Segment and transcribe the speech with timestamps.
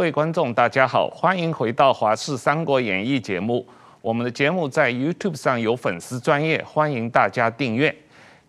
[0.00, 3.66] 各位观众，大家好，欢迎回到《华视三国演义》节目。
[4.00, 7.94] 我们的节目在 YouTube 上有粉丝专业，欢迎大家订阅。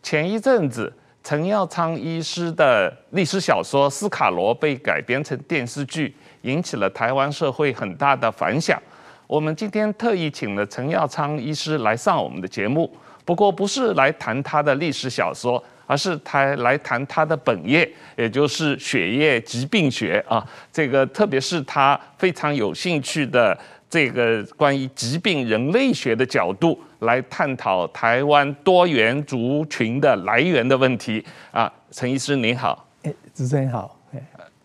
[0.02, 0.90] 前一阵子，
[1.22, 8.82] 陈耀昌医师的历史小说《斯卡罗》被改编成电视剧，引起了台湾社会很大的反响。
[9.28, 12.90] 我们今天特意请了陈耀昌医师来上我们的节目，
[13.26, 15.62] 不过不是来谈他的历史小说。
[15.92, 20.42] 而是他来谈他的本业，也就是血液疾病学啊，
[20.72, 23.58] 这个特别是他非常有兴趣的
[23.90, 31.70] 这个关于疾病人类学的角度来探讨台湾多元族群的来源的问题啊。
[31.92, 34.24] 陈医师您好，哎，主持人好，哎，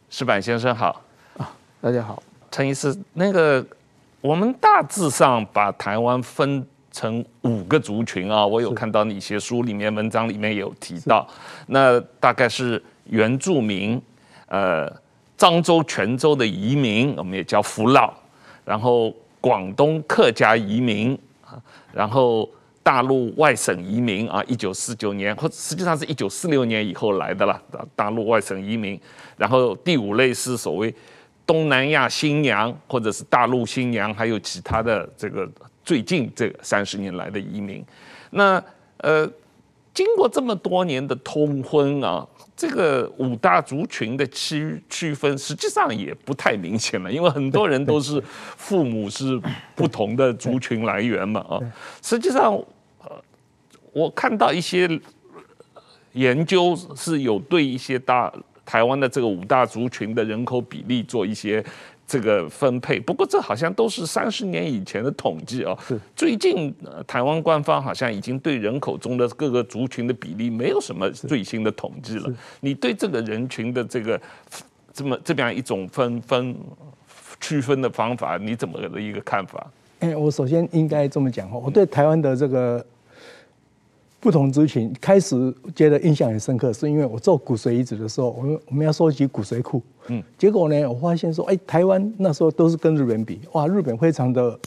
[0.09, 1.03] 石板先生好
[1.37, 2.23] 啊，大家好。
[2.53, 3.67] 陈医师，那个
[4.21, 6.65] 我们大致上把台湾分。
[6.97, 11.29] 成五个族群啊，我有看到你写书里面文章里面有提到，
[11.67, 14.01] 那大概是原住民，
[14.49, 14.91] 呃，
[15.37, 18.15] 漳州、泉州的移民，我们也叫福佬，
[18.65, 21.13] 然后广东客家移民
[21.45, 21.61] 啊，
[21.93, 22.49] 然后
[22.83, 27.61] 大陆外省移民啊，一九四九年或实际上是一九四六年以后来的了，
[27.95, 28.99] 大陆外省移民，
[29.37, 30.95] 然后第五类是所谓
[31.45, 35.47] 东南亚新娘或者是大陆新娘，还有其他的这个。
[35.87, 37.83] 最近这三十年来的移民，
[38.31, 38.61] 那
[38.97, 39.25] 呃，
[39.95, 48.21] 经过这么多年的通婚啊，这个五大族群的区区分实际上也不太明显了，因为很多人都是
[48.57, 49.41] 父母是
[49.77, 51.61] 不同的族群来源嘛啊。
[52.03, 52.53] 实际上，
[53.05, 53.23] 呃，
[53.93, 55.01] 我看到一些
[56.15, 58.33] 研究是有对一些大
[58.65, 61.65] 台湾的这个五大族群的人口比例做一些。
[62.07, 65.77] 这个分配，不过这好像都是三十年以前的统计啊。
[65.87, 72.33] 是最近，呃，台湾官方好像已经对人口中的各个族群的比例没有什么最新的统计了。
[72.61, 74.21] 你对这个人群的这个
[74.93, 76.57] 这么这么样一种分分
[77.41, 79.67] 区分的方法，你怎么的一个看法？
[79.99, 82.85] 哎，我首先应该这么讲哦，我对台湾的这个。
[84.27, 94.59] 不同族群开始觉得印象很深刻，是因为我做骨髓移植的时候，我们我们要收集骨髓库，嗯，结果呢，我发现说，哎，台湾那时候都是跟日本比，哇，日本非常的，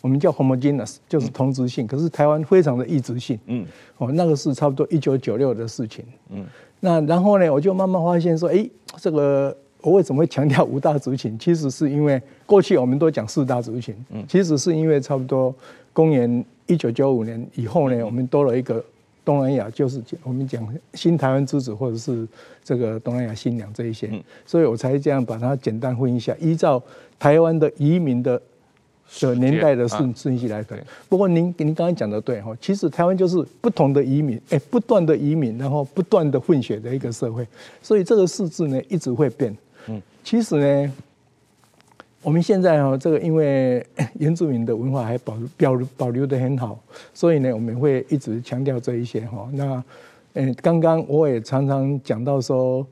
[0.00, 3.66] 我们叫 homogeneous，就是同质性，可是台湾非常的异质性，嗯，
[3.98, 6.46] 哦，那个是差不多一九九六的事情，嗯，
[6.78, 8.64] 那然后呢，我就慢慢发现说，哎，
[8.98, 11.36] 这个我为什么会强调五大族群？
[11.36, 15.52] 其实是因为过去我们都讲四大族群，嗯，其实是因为差不多
[15.92, 18.80] 公元一九九五年以后呢，我们多了一个。
[19.24, 22.26] 东南亚就是我们讲新台湾之子，或者是
[22.64, 24.10] 这个东南亚新娘这一些，
[24.46, 26.82] 所以我才这样把它简单分一下，依照
[27.18, 28.40] 台湾的移民的
[29.20, 30.78] 的年代的顺顺序来分。
[31.08, 37.46] 不过您您刚刚讲的对哈，其实台湾就是不同的移民，哎，不断的移民，然后不断的混血的一个社会，
[37.82, 39.56] 所以这个数字呢一直会变。
[39.88, 40.92] 嗯，其实呢。
[42.22, 43.84] 我们现在哦，这个因为
[44.18, 46.78] 原住民的文化还保保保留的很好，
[47.14, 49.48] 所以呢，我们会一直强调这一些哈。
[49.52, 49.82] 那
[50.34, 52.86] 嗯，刚刚我也常常讲到说，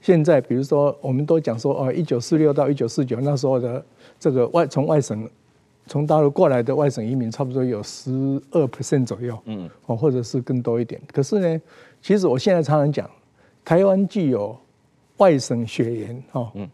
[0.00, 3.84] 现在比如说，我们都讲说哦，一九四六到一九四九那时候的
[4.18, 5.28] 这个外从外省
[5.86, 8.10] 从大陆过来的外省移民，差不多有十
[8.50, 11.00] 二 percent 左右，嗯，哦，或者是更多一点。
[11.12, 11.62] 可是呢，
[12.02, 13.08] 其实我现在常常讲，
[13.64, 14.58] 台湾具有
[15.18, 16.68] 外省血缘，哈，嗯。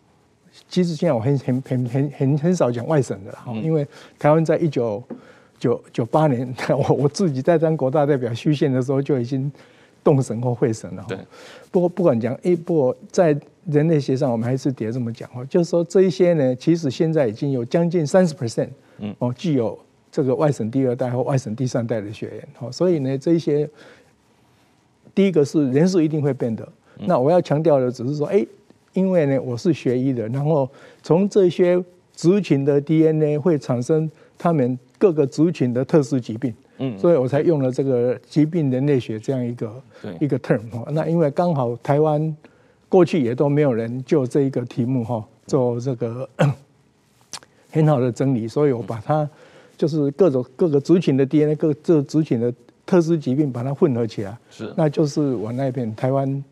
[0.69, 3.87] 其实现在我很很很很很很少讲外省的哈，因为
[4.19, 5.03] 台湾在一九
[5.59, 9.51] 九九八年， 我我自己在当国大代表修宪的时候就已经
[10.05, 11.05] 动省或会省了。
[11.09, 11.19] 对。
[11.71, 13.37] 不过不管讲，哎，不过在
[13.67, 19.79] 人类学上，我们还是得这么讲哈，就是说这一些呢，其实现在已经有将近三十 percent，嗯，哦，具有
[20.11, 23.69] 这个外省第二代或外省第三代的血缘哈，所以呢，这一些
[25.15, 26.69] 第一个是人数一定会变的。
[27.01, 28.47] 那我要强调的只是说，哎。
[28.99, 30.69] 因为呢，我是学医的，然后
[31.05, 31.81] 从这些
[32.13, 39.83] 族群的 DNA 会产生他们各个族群的特殊疾病，嗯，所以我才用了这个疾病人类学这样一个
[40.19, 40.85] 一个 term 哈。
[40.91, 42.37] 那因为刚好台湾
[42.89, 46.29] 过去也都没有人就这一个题目哈做这个
[47.71, 49.29] 很好的整理，所以我把它
[49.77, 52.53] 就是各种各个族群的 DNA 各这个族群的
[52.85, 56.43] 特殊疾病把它混合起来，是，那就是我那边台湾。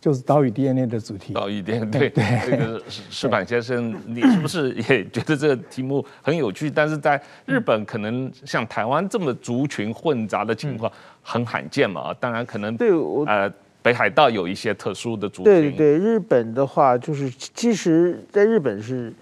[0.00, 1.32] 就是岛屿 DNA 的主题。
[1.32, 6.70] 岛屿 DNA 对对，这个石 板先生，你是不是 也觉得这个题目很有趣？
[6.70, 10.90] 但是在日本，可能像台湾这么族群混杂的情况
[11.22, 12.02] 很罕见嘛。
[12.02, 13.52] 啊当然，可能对我呃
[13.82, 15.44] 北海道有一些特殊的族群。
[15.44, 19.12] 对对，日本的话，就是其实在日本是，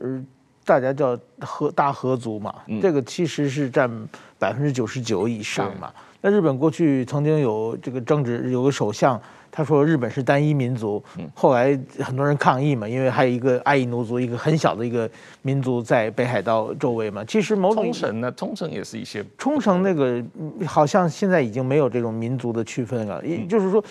[0.00, 0.22] 呃，
[0.64, 3.90] 大家叫和大和族嘛，嗯、这个其实是占
[4.38, 5.92] 百分之九十九以上嘛。
[6.22, 9.20] 那日本过去曾经有这个政治有个首相，
[9.56, 11.00] 他说日本是单一民族，
[11.32, 15.08] 后来很多人抗议嘛，因为还有一个爱伊奴族，一个很小的一个
[15.42, 17.24] 民族在北海道周围嘛。
[17.24, 20.20] 其实某种冲绳呢，冲绳也是一些冲绳那个
[20.66, 23.84] 好像现在已经没有这种民族的区分了，也就是说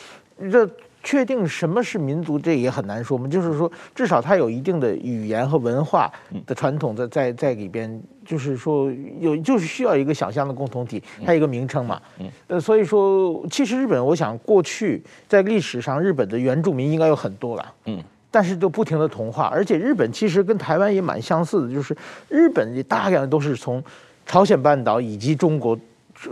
[0.51, 0.69] 这。
[1.03, 3.27] 确定什么是民族，这也很难说嘛。
[3.27, 6.11] 就是说，至少它有一定的语言和文化
[6.45, 8.01] 的传统在在在里边。
[8.25, 8.89] 就是说，
[9.19, 12.01] 有就是需要一个想象的共同体，它有一个名称嘛。
[12.47, 17.73] 呃，所以说，其实日本，我想过去在历史上，日本的原住民应该有很多了。
[17.83, 18.01] 嗯，
[18.31, 21.93] 但是都不停的同化，而且日本其实跟台湾也蛮相似的，就是
[22.29, 23.83] 日本也大量都是从
[24.25, 25.77] 朝鲜半岛以及中国。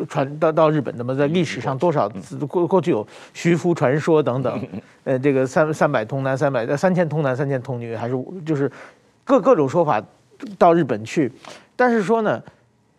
[0.07, 2.09] 传到到日本，那么在历史上多少
[2.47, 4.67] 过过去有徐福传说等等，
[5.03, 8.15] 呃，这个三三百童男三百三千童男三千童女，还是
[8.45, 8.71] 就是
[9.23, 10.01] 各各种说法
[10.57, 11.31] 到日本去，
[11.75, 12.41] 但是说呢，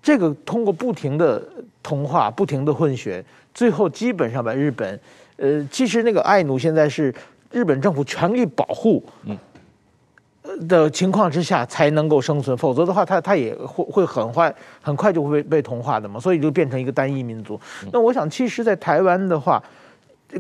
[0.02, 1.42] 这个通过不停的
[1.82, 5.00] 同化、不停的混血，最后基本上把日本，
[5.36, 7.14] 呃，其实那个爱奴现在是
[7.50, 9.02] 日本政府全力保护。
[10.68, 17.60] 的情况之下才能够生存，否则的话，它它也会会很快很快就会被被同化的嘛，所以就变成一个单一民族。
[17.92, 19.62] 那我想，其实，在台湾的话，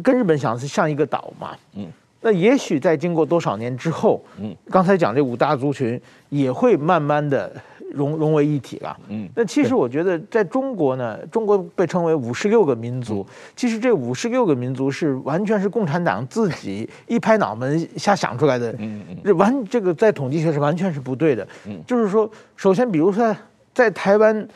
[0.02, 1.86] 跟日本想是像一个岛嘛，嗯，
[2.22, 7.52] 那也许在经过多少年之后，嗯，刚才讲这五大族群也会慢慢的。
[7.94, 22.26] 融融为一体了，嗯，那其实我觉得在中国呢，中国被称为五十六个民族，其实这五十六个民族是完全是共产党自己一拍脑门瞎想出来的，嗯嗯，这完这个在统计学是完全是不对的，嗯，就是说，
[22.56, 23.36] 首先比如说
[23.74, 24.48] 在台湾。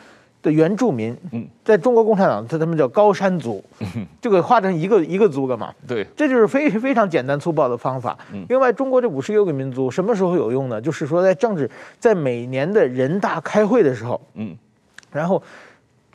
[0.46, 1.16] 的原住民，
[1.64, 3.64] 在中国共产党，他他们叫高山族，
[4.20, 5.75] 这个划成一个一个族的嘛？
[5.88, 8.16] 对，这就是非非常简单粗暴的方法。
[8.48, 10.81] 另外，中国这五十六个民族什么时候有用呢？
[10.81, 14.56] 就是说，在政治，在每年的人大开会的时候，嗯，
[15.10, 15.43] 然后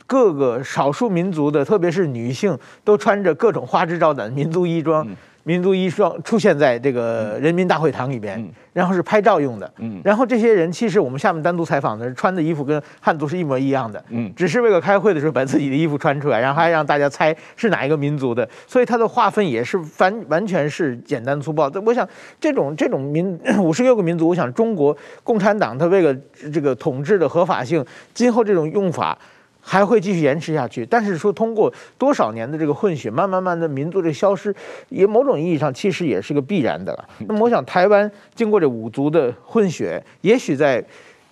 [0.06, 5.06] 各个少数民族的，特别是女性，都穿着各种花枝招展的民族衣装。
[5.44, 8.42] 民族衣装出现在这个人民大会堂里边，
[8.72, 9.72] 然后是拍照用的。
[10.04, 14.02] 然后这些人其实我们下面单独采访的，穿的衣服跟汉族是一模一样的。
[14.36, 18.48] 只是为了开会的时候把自己的衣服穿出来，然后还让大家猜是哪一个民族的。
[18.66, 21.70] 所以它的划分也是完完全是简单粗暴。
[21.84, 22.08] 我想
[22.40, 26.16] 这种这种民 五十六个民族，我想中国共产党他为了
[26.52, 27.84] 这个统治的合法性，
[28.14, 29.18] 今后这种用法。
[29.64, 34.52] 还会继续延迟下去，但是说通过多少年的这个混血，慢慢慢的民族的消失，
[34.88, 37.08] 也某种意义上其实也是个必然的了。
[37.28, 40.84] 那么我想，台湾经过这五族的混血，也许在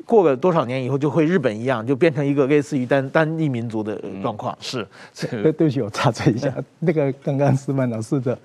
[0.07, 4.57] 过个多少年以后，就会日本一样，就变成一个类似于单单一民族的状况。
[4.61, 4.87] 是，
[5.43, 8.39] 对不起，我插嘴一下，那个刚刚思曼老师的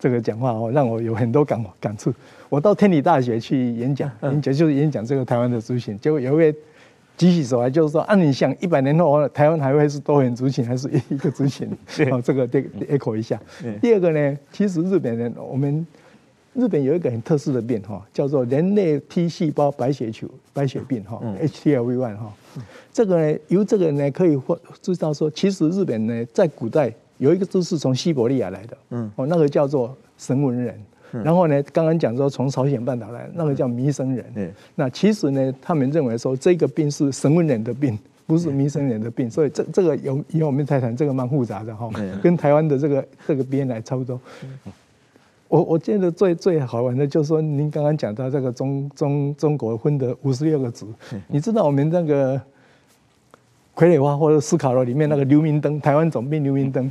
[0.00, 2.12] 这个讲话哦，让我有很多感感触。
[2.48, 6.54] 我到天理大学去演讲，演讲就是演讲这个台湾的族群，结果有一位。
[7.18, 11.68] 举起手来，就是说，按、啊、你想，一百年后台湾还会是多元族群，还是一一个族群？
[12.12, 13.38] 哦，这个得 echo 一下。
[13.82, 15.84] 第二个呢，其实日本人，我们
[16.54, 22.32] 日本有一个很特殊的病哈，叫做人类 T 细胞白血球白血病哈，HTLV1 哈。
[22.92, 24.40] 这个呢，由这个呢可以
[24.80, 30.80] 知道说，其实日本呢在古代有一个都是从西伯利亚来的，嗯，哦，那个叫做神文人。
[31.10, 34.24] 然后呢，刚刚讲说从朝鲜半岛来，那个叫弥生人。
[34.34, 39.30] 嗯，那其实呢，他们认为说这个病是神文人的病，不是弥生人的病。
[39.30, 41.90] 所以这这个有以后我们再谈，这个蛮复杂的哈，
[42.22, 44.20] 跟台湾的这个这个边来差不多。
[45.48, 50.92] 我我觉得最最好玩的就是说，您刚刚讲到这个中中中国分的五十六个族，
[51.26, 52.38] 你知道我们那个
[53.74, 56.90] 傀儡花或者斯卡罗里面那个刘明灯，台湾总兵刘明灯。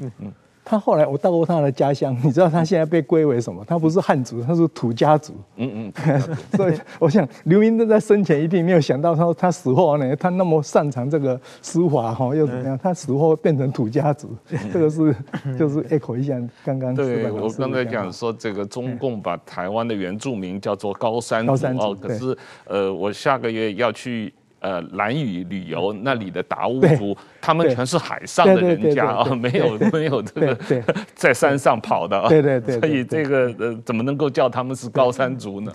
[0.69, 3.63] 他后来我到过他的家乡， 你知道他现在被归为什么？
[3.65, 5.33] 他不是汉族，他是土家族。
[5.55, 6.37] 嗯嗯。
[6.57, 12.77] 所以我想刘明正在生前一定没有想到，他他死后呢，他那么擅长这个书法哈，又怎么样？
[12.77, 14.29] 他死后变成土家族，
[14.73, 15.15] 这个是
[15.57, 16.93] 就是 echo 一下刚刚。
[16.93, 24.33] 对，我刚才讲说这个中共把台湾的原住民叫做高山族哦，可是呃，我下个月要去。
[24.59, 30.57] 呃，蓝屿旅游那里的达悟族，他们全是海上的人家啊，没有没有这个
[31.13, 35.71] 在山上跑的啊，对对对，所以这个呃，怎么能够叫他们是高山族呢？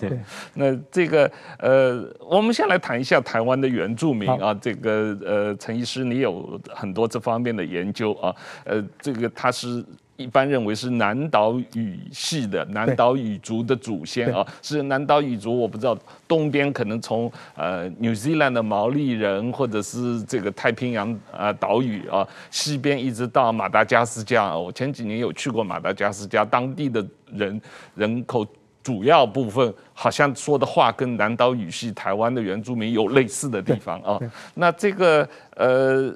[0.53, 8.35] 那这个呃，我们先来谈一下台湾的原住民啊，这个呃，陈医师，你有很多这方面的研究啊，
[8.65, 9.83] 呃，这个他是。
[10.15, 15.59] 一般认为是南岛语系的南岛语族的祖先啊，是南岛语族。
[15.59, 24.55] 我不知道东边可能从呃 New Zealand 的毛利人，或者是这个太平洋啊岛屿啊，西边一直到马达加斯加。
[24.55, 27.61] 我前几年有去过马达加斯加，当地的人
[27.95, 28.45] 人口
[28.83, 34.19] 主要部分好像说的话跟南岛语系台湾的原住民有类似的地方啊。
[34.53, 36.13] 那这个呃，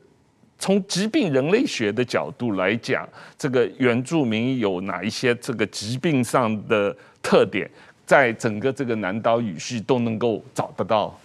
[0.60, 7.70] 从疾病人类学的角度来讲，这个原住民有哪一些这个疾病上的特点，
[8.06, 11.18] 在整个这个南岛语系都能够找得到？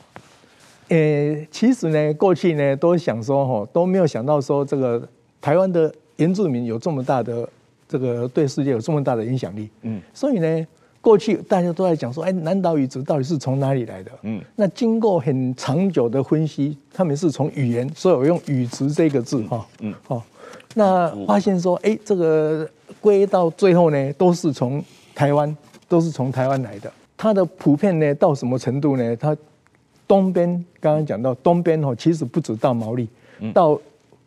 [0.88, 5.06] 呃、欸，其实呢，过去呢都想说哈，都没有想到说这个
[5.40, 7.48] 台湾的原住民有这么大的
[7.88, 9.68] 这个对世界有这么大的影响力。
[9.82, 10.66] 嗯，所以呢。
[11.02, 14.12] 过去大家都在讲说，哎，南岛语族到底是从哪里来的？
[14.22, 20.22] 嗯，那经过很长久的分析，他们是从语言，所以我用语族这个字哈，嗯，好，
[20.74, 22.66] 那发现说，哎，这个
[23.00, 24.82] 归到最后呢，都是从
[25.12, 25.54] 台湾，
[25.88, 26.90] 都是从台湾来的。
[27.16, 29.16] 它的普遍呢，到什么程度呢？
[29.16, 29.36] 它
[30.06, 30.48] 东边
[30.80, 33.08] 刚刚讲到东边哦，其实不止到毛利，
[33.52, 33.76] 到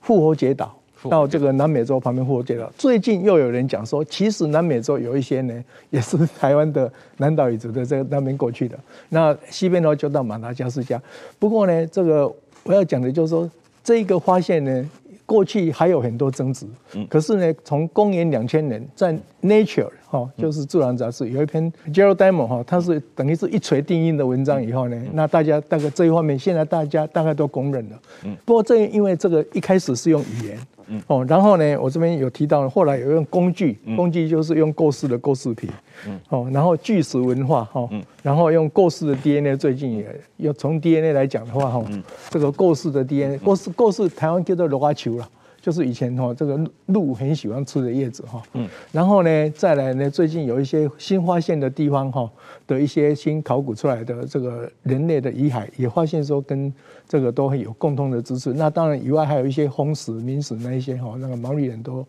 [0.02, 0.78] 复活节岛。
[1.10, 8.78] 到这个南美洲旁边复活节岛，最近又有人讲说，其实南美洲有一些呢， 也是台湾的南岛语族的这个那边过去的。
[9.10, 11.02] 那西边呢，就到马达加斯加。
[11.40, 12.32] 不过呢，这个
[12.64, 13.50] 我要讲的就是说，
[13.84, 14.90] 这个发现呢。
[15.28, 16.68] 过去还有很多争执，
[17.10, 28.00] 可是呢，从公元两千年在 Nature 哈，就是自然杂志有一篇 Gerald Diamond 哈，他是等于是一锤定音的文章以后呢，那大家大概这一方面现在大家大概都公认了。
[28.46, 30.60] 不过这因为这个一开始是用语言。
[30.88, 35.70] 嗯哦，然后呢，我这边有提到，后来有用工具，工具就是用过世的过世品，
[36.08, 45.30] 嗯，哦，然后巨石文化哈，嗯，然后用过世的 DNA，最近也要从 DNA 来讲的话哈，嗯，这个过世的 DNA，过世过世台湾叫做罗花球了。
[45.62, 48.40] 就是以前哈，这个鹿很喜欢吃的叶子哈。
[48.54, 48.70] 嗯。
[48.92, 52.30] 然后呢，再来呢，最近有一些新发现的地方哈
[52.68, 56.72] 的一些新考古出来的这个人类的遗骸，也发现说跟
[57.08, 58.54] 这个都很有共同的支持。
[58.54, 62.06] 那当然以外还有一些风史、民史那一些哈，那个毛利人都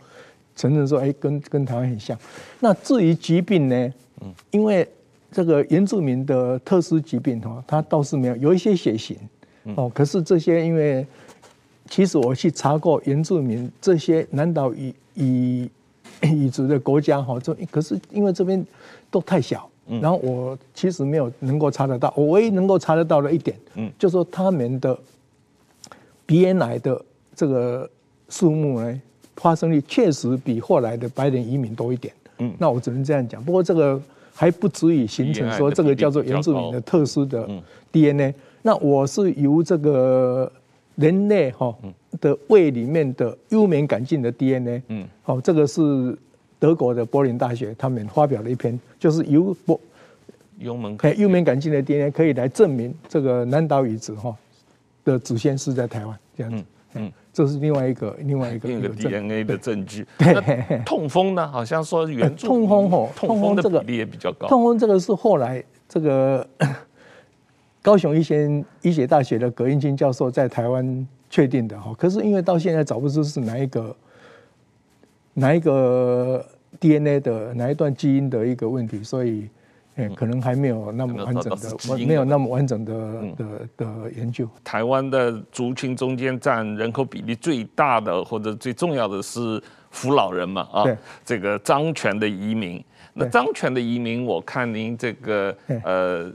[0.54, 2.18] 承认说，哎，跟跟台湾很像。
[2.60, 4.88] 那至于疾病呢，嗯，因为
[5.30, 9.16] 这个原住民的特殊疾病哈，它倒是没有，有一些血型
[9.76, 11.06] 哦，可是这些因为。
[11.88, 15.70] 其实我去查过原住民这些南岛语语
[16.20, 18.66] 语族的国家哈，这可是因为这边
[19.08, 22.12] 都太小，然后我其实没有能够查得到。
[22.16, 24.98] 我唯一能够查得到的一点，嗯，就是说他们的
[26.24, 27.00] 鼻咽癌的
[27.34, 27.88] 这个
[28.28, 29.00] 数目呢，
[29.36, 32.12] 发生率确实比后来的白人移民多一点。
[32.38, 33.42] 嗯，那我只能这样讲。
[33.44, 34.00] 不过这个
[34.34, 37.48] 还不足以形成说这个叫做原住民的特殊的
[37.92, 38.34] DNA。
[38.62, 40.50] 那我是由这个。
[40.96, 41.76] 人类哈
[42.22, 46.16] 的胃里面的幽门杆菌的 DNA，嗯，好，这个是
[46.58, 49.80] 德国的柏林大学他们发表了一篇，就是由波
[50.58, 54.36] 幽门幽门杆菌的 DNA 可以来证明这个南岛语族哈
[55.04, 60.06] 的祖先是在台湾这样子，嗯，这是另外一个另外一个，一个 DNA 的证据。
[60.18, 64.48] 对，痛风呢，好像说原 痛风哈，痛风这个比例也比较高。
[64.48, 66.46] 痛风这个是后来这个。
[67.82, 73.94] 高雄医学医学大学的葛英金教授在台湾确定的哈，可是因为到现在找不出是哪一个
[75.38, 76.42] 哪一个
[76.80, 79.48] DNA 的哪一段基因的一个问题，所以
[80.14, 82.94] 可能还没有那么完整的，没有那么完整的
[83.36, 83.44] 的
[83.76, 84.48] 的研究。
[84.64, 90.84] 台湾的族群中间占人口比例最大的或者最重要的是扶老人嘛啊，
[91.22, 92.82] 这个张权的移民。
[93.18, 96.30] 那张权的移民，我看您这个呃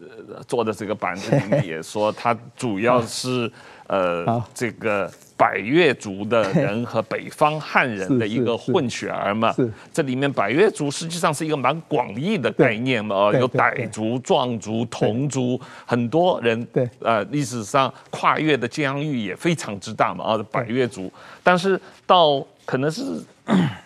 [0.48, 3.52] 做的这个板子里面也说，他主要是
[3.86, 9.52] 呃这个百越族的人和北方汉人 的一个混血儿嘛。
[9.54, 9.68] 是。
[9.92, 16.64] 这里面百越族实际上是一个蛮广义的概念嘛，哦，有傣族、壮族、同族，很多人。
[16.66, 16.88] 对。
[17.00, 21.12] 呃，历史上跨越的疆域也非常之大嘛，啊，百越族。
[21.42, 23.02] 但是到可能是。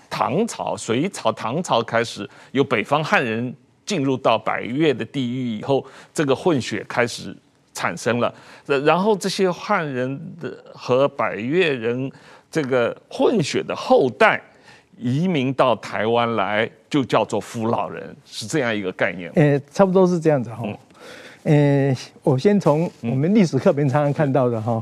[0.07, 3.53] 唐朝、隋朝、唐朝开始有北方汉人
[3.85, 7.35] 进入到百越的地域以后，这个混血开始
[7.75, 8.33] 产生了。
[8.65, 12.11] 然后这些汉人的和百越人
[12.49, 14.41] 这个混血的后代
[14.97, 19.31] 移民到台湾来，就叫做福老人，是这样一个概念。
[19.35, 20.63] 呃，差不多是这样子哈。
[21.43, 24.81] 呃，我先从我们历史课本常常看到的哈，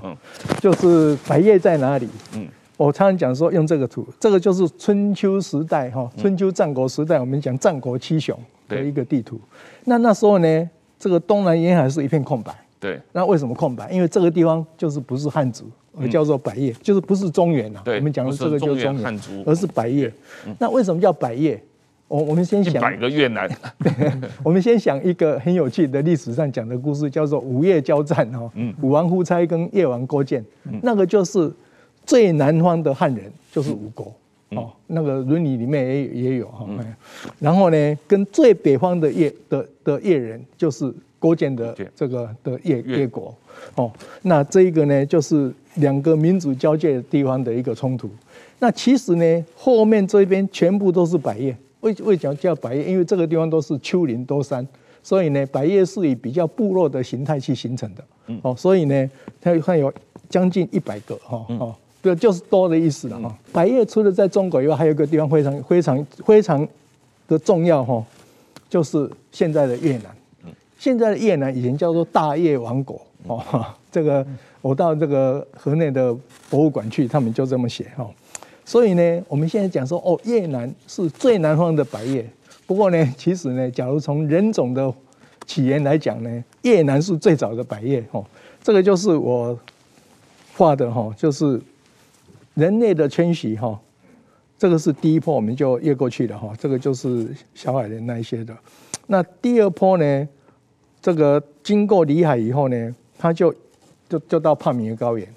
[0.62, 2.08] 就是百越在哪里？
[2.36, 2.48] 嗯。
[2.76, 9.40] 我常常讲说用这个图，这个就是春秋时代哈，春秋战国时代我们讲战国七雄的一个地图。
[9.86, 12.52] 那那时候呢，这个东南沿海是一片空白。
[12.84, 13.02] 对。
[13.12, 13.90] 那为什么空白？
[13.90, 15.66] 因为这个地方就是不是汉族，
[15.98, 17.82] 而叫做百岳，就是不是中原呐。
[17.86, 17.98] 对。
[17.98, 20.12] 我们讲的这个就是中原，而是百岳。
[20.60, 21.62] 那为什么叫百叶？
[22.08, 22.74] 我我们先想。
[22.74, 23.50] 一百个越南。
[24.44, 28.52] 我们先想一个很有趣的历史上讲的故事，叫做五岳交战哈。
[28.56, 28.74] 嗯。
[28.82, 30.44] 武王夫差跟越王勾践，
[30.82, 31.52] 那个就是。
[32.06, 34.14] 最南方的汉人就是吴国，
[34.50, 36.68] 哦，那个伦理里面也也有哈。
[37.40, 43.34] 然后呢，跟最北方的越的的越人就是勾践的这个的叶叶国
[43.76, 43.90] 哦。
[44.24, 48.10] 那这一个呢，就是两个民族交界的地方的一个冲突。
[48.60, 51.56] 那其实呢，后面这边全部都是百叶。
[51.80, 52.84] 为为什么叫百叶？
[52.84, 54.68] 因为这个地方都是丘陵多山，
[55.02, 58.04] 所以呢，百叶是以比较部落的形态去形成的。
[58.42, 59.94] 哦，所以呢，它它有
[60.30, 63.34] 将近一百个哈哦，这就是多的意思了哈。
[63.54, 66.68] 百叶除了在中国以外，还有一个地方非常非常非常
[67.30, 68.06] 的重要哈，
[68.70, 70.06] 就是现在的越南。
[70.84, 73.42] 现在的越南以前叫做大叶王国哦，
[73.90, 74.28] 这个
[74.62, 76.14] 我到这个河内的
[76.50, 78.06] 博物馆去，他们就这么写哈。
[78.66, 82.30] 所以呢，我们现在讲说，哦，越南是最南方的百叶。
[82.68, 84.94] 不过呢，其实呢，假如从人种的
[85.46, 88.04] 起源来讲呢，越南是最早的百叶。
[88.12, 88.26] 哦，
[88.62, 89.58] 这个就是我
[90.54, 91.62] 画的哈，就是
[92.56, 93.80] 人类的迁徙哈。
[94.58, 96.54] 这个是第一波，我们就越过去了哈。
[96.60, 98.54] 这个就是小矮人那一些的。
[99.08, 100.28] 那第二波呢，
[101.04, 103.54] 这个经过里海以后呢，它就
[104.10, 105.28] 就就到帕米尔高原，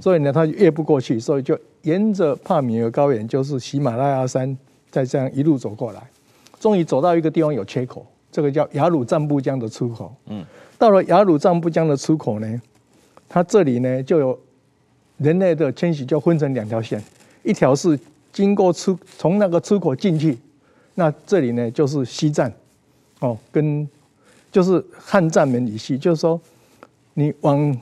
[0.00, 1.56] 所以呢，它越不过去，所以就。
[1.82, 4.54] 沿着帕米尔高原，就是喜马拉雅山，
[4.90, 6.10] 再这样一路走过来，
[6.58, 10.14] 终于走到一个地方有缺口，这个叫雅鲁藏布江的出口。
[10.26, 10.44] 嗯，
[10.76, 12.60] 到了雅鲁藏布江的出口呢，
[13.30, 14.38] 它这里呢就有
[15.16, 17.02] 人类的迁徙，就分成两条线，
[17.42, 17.98] 一条是
[18.30, 20.36] 经过出从那个出口进去，
[20.96, 22.52] 那这里呢就是西藏，
[23.20, 23.88] 哦，跟
[24.50, 26.40] 就是汉藏门以西，就是说
[27.14, 27.76] 你往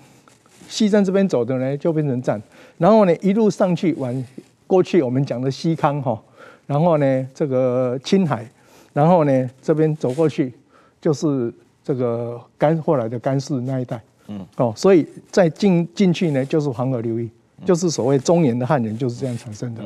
[0.68, 2.40] 西藏这边走的呢，就变成藏。
[2.76, 4.24] 然后呢，一路上去往
[4.66, 6.20] 过去，我们讲的西康哈，
[6.66, 8.48] 然后呢，这个青海，
[8.92, 10.52] 然后呢，这边走过去
[11.00, 17.28] 就是这个甘后来的甘肃那一带，嗯，哦，所以再进进去呢，就是黄河流域，
[17.64, 19.82] 就是所谓中原的汉人就是这样产生的，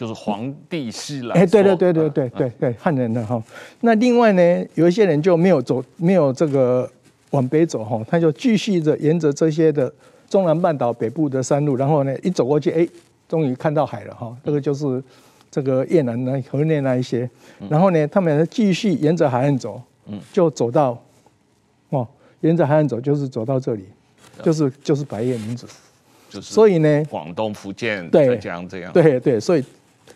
[0.00, 3.42] 就是皇帝西来，哎，对对对对对对对，汉人的哈。
[3.82, 6.90] 那另外呢，有一些人就没有走，没有这个
[7.32, 9.92] 往北走哈，他就继续着沿着这些的。
[10.30, 12.88] 中南半岛北部的山路，然后呢，一走过去，哎，
[13.28, 14.34] 终于看到海了哈。
[14.42, 15.02] 这个就是
[15.50, 17.28] 这个越南那河内那一些，
[17.68, 19.82] 然后呢，他们继续沿着海岸走，
[20.32, 20.96] 就走到，
[21.90, 22.08] 哦，
[22.40, 23.84] 沿着海岸走就是走到这里，
[24.42, 25.66] 就是就是白夜民族，
[26.30, 29.64] 就是所以呢，广东、福建、浙江这样，对对，所以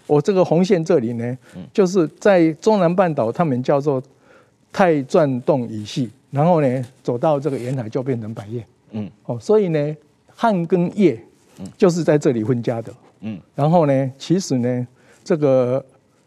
[0.06, 1.38] 我这个红线这里呢，
[1.72, 4.02] 就是在中南半岛，他们叫做
[4.72, 8.64] 太转洞以西，然后呢，走到这个沿海就变成百叶。
[8.92, 9.96] 嗯，哦，所以呢，
[10.34, 11.18] 汉跟叶，
[11.76, 12.92] 就是在这里分家的。
[13.20, 14.86] 嗯，然后呢，其实呢，
[15.24, 15.84] 这个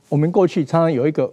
[0.09, 1.31] 我们过去常常有一个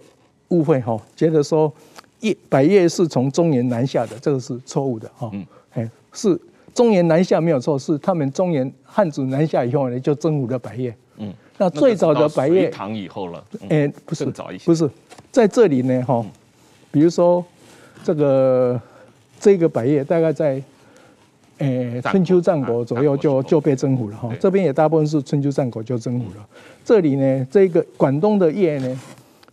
[0.49, 1.71] 误会哈，觉得说
[2.19, 5.29] 叶百叶是从中原南下的，这个是错误的哈。
[5.33, 6.39] 嗯，哎，是
[6.73, 10.95] 中原南下没有错，是他们中原汉族南下以后呢，就征服了百叶。
[11.57, 13.43] 嗯，那最早的百叶唐以后了。
[13.69, 14.25] 哎，不是，
[14.65, 14.89] 不是，
[15.31, 16.25] 在这里呢哈，
[16.91, 17.43] 比如说
[18.03, 18.79] 这个
[19.39, 20.61] 这个百叶大概在。
[21.59, 26.45] 诶，春秋战国左右就就被征服了哈，这边也大部分是春秋战国就征服了。
[26.83, 29.01] 这里呢，这个广东的叶呢，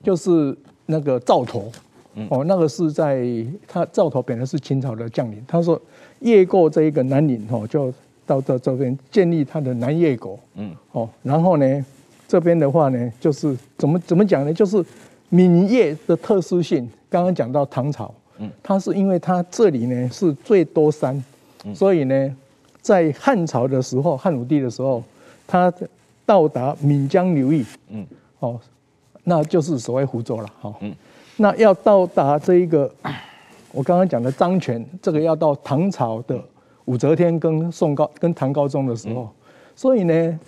[0.03, 0.53] 就是
[0.87, 1.63] 那个赵佗，
[2.29, 3.25] 哦，那个是在
[3.69, 5.81] 他赵佗本来是秦朝的将领，他说
[6.19, 7.95] 越过这一个南岭哈，就
[8.27, 11.85] 到这这边建立他的南越国，嗯，哦，然后呢，
[12.27, 14.53] 这边的话呢，就是怎么怎么讲呢？
[14.53, 14.85] 就是
[15.29, 21.23] 闽越的特殊性，刚刚讲到唐朝，嗯，它是因为它这里呢是最多山。
[21.73, 22.37] 所以呢，
[22.81, 25.01] 在汉朝的时候，汉武帝的时候，
[25.47, 25.73] 他
[26.27, 28.05] 到达闽江流域，嗯，
[28.41, 28.59] 哦，
[29.23, 30.93] 那就是所谓湖州了，哈，嗯，
[31.37, 32.93] 那要到达这一个，
[33.71, 36.37] 我刚刚讲的漳泉，这个要到唐朝的
[36.87, 39.29] 武则天跟宋高跟唐高宗的时候，
[39.77, 40.39] 所以呢，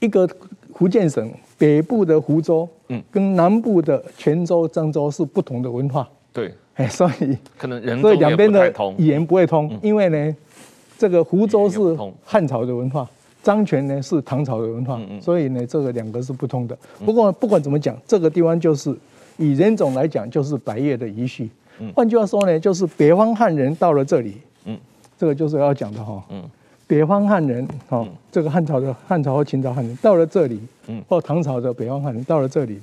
[0.00, 0.28] 一个
[0.74, 6.52] 福建省北部的湖州，嗯，跟南部的泉州、漳州是不同的文化，对。
[6.74, 10.36] 哎，所以可能人所以两边的语言不会通，因为呢，
[10.98, 11.78] 这个湖州是
[12.22, 13.08] 汉朝的文化，
[13.42, 16.76] 漳泉呢是唐朝的文化，所以呢，这个两个是不通的。
[17.02, 18.94] 不过不管怎么讲，这个地方就是
[19.38, 21.48] 以人种来讲，就是百叶的遗绪。
[21.94, 24.45] 换句话说呢，就是北方汉人到了这里，嗯，
[25.18, 26.42] 这个就是要讲的哈，嗯，
[26.86, 32.80] 北方汉人，哈，这个汉朝的汉朝和秦朝汉人到了这里，嗯，或唐朝的北方汉人到了这里。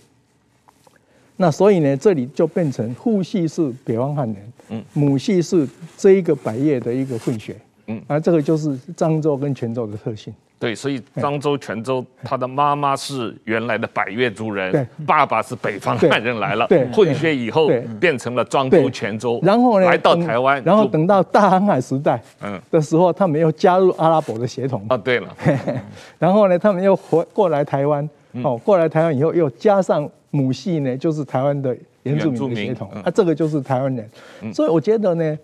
[1.37, 5.67] 那所以呢，这里就变成父系是北方汉人，嗯，母系是
[5.97, 7.55] 这一个百叶的一个混血，
[7.87, 10.33] 嗯，而这个就是漳州跟泉州的特性。
[10.63, 25.27] 对，所以漳州、泉州，他的妈妈是原来的百越族人，对，爸爸是北方汉人来了，对，混血以后变成了漳州、泉州，然后呢，来到台湾，然后等到大航海时代，嗯，的时候，他们又加入阿拉伯的血统啊，对了，
[26.17, 28.09] 然后呢，他们又回过来台湾。
[28.41, 34.09] 哦，过来台湾以后又加上母系呢，就是台湾的原住民的血统，啊，这个就是台湾人。
[34.51, 35.37] 所以我觉得呢，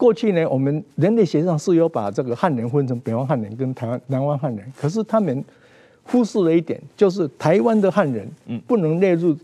[0.00, 5.44] 过去呢，我们人类学上是有把这个汉人分成北方汉人跟台湾南方汉人，可是他们
[6.04, 8.26] 忽视了一点，就是台湾的汉人
[8.66, 9.36] 不能列入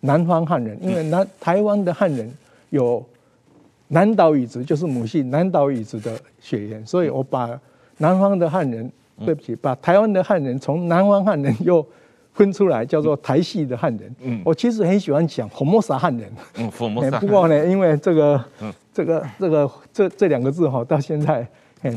[0.00, 2.30] 南方汉人，因为南 台湾的汉人
[2.68, 3.02] 有
[3.88, 7.58] 南岛语族，就是母系南岛语族的血缘，所以我把
[7.96, 8.92] 南方的汉人，
[9.24, 11.82] 对不起，把台湾的汉人从南方汉人又
[12.32, 14.14] 分出来，叫做台系的汉人。
[14.22, 16.30] 嗯，我其实很喜欢讲 Formosa 汉人。
[16.58, 17.18] 嗯，Formosa。
[17.20, 18.44] 不过呢，因为这个，
[18.92, 21.46] 这个，这个，这这两个字哈，到现在。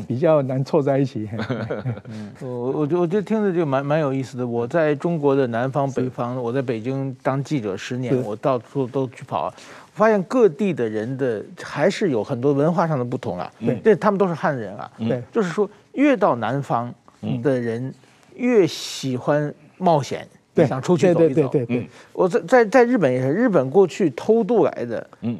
[0.08, 1.28] 比较难凑在一起。
[2.10, 4.44] 嗯，我我我觉得听着就蛮蛮有意思的。
[4.44, 9.48] 我在中国的南方、北方，我在北京当记者十年，我到处都去跑，
[9.92, 13.48] 发现各地的人的还是有很多文化上的不同啊。
[13.60, 14.90] 对，这他们都是汉人啊。
[14.98, 16.92] 对，就是说越到南方
[17.40, 17.94] 的人
[18.34, 20.26] 越喜欢冒险，
[20.68, 21.48] 想出去走一走。
[21.48, 21.90] 对对对。
[22.12, 25.38] 我在在在日本也是，日本过去偷渡来的，嗯，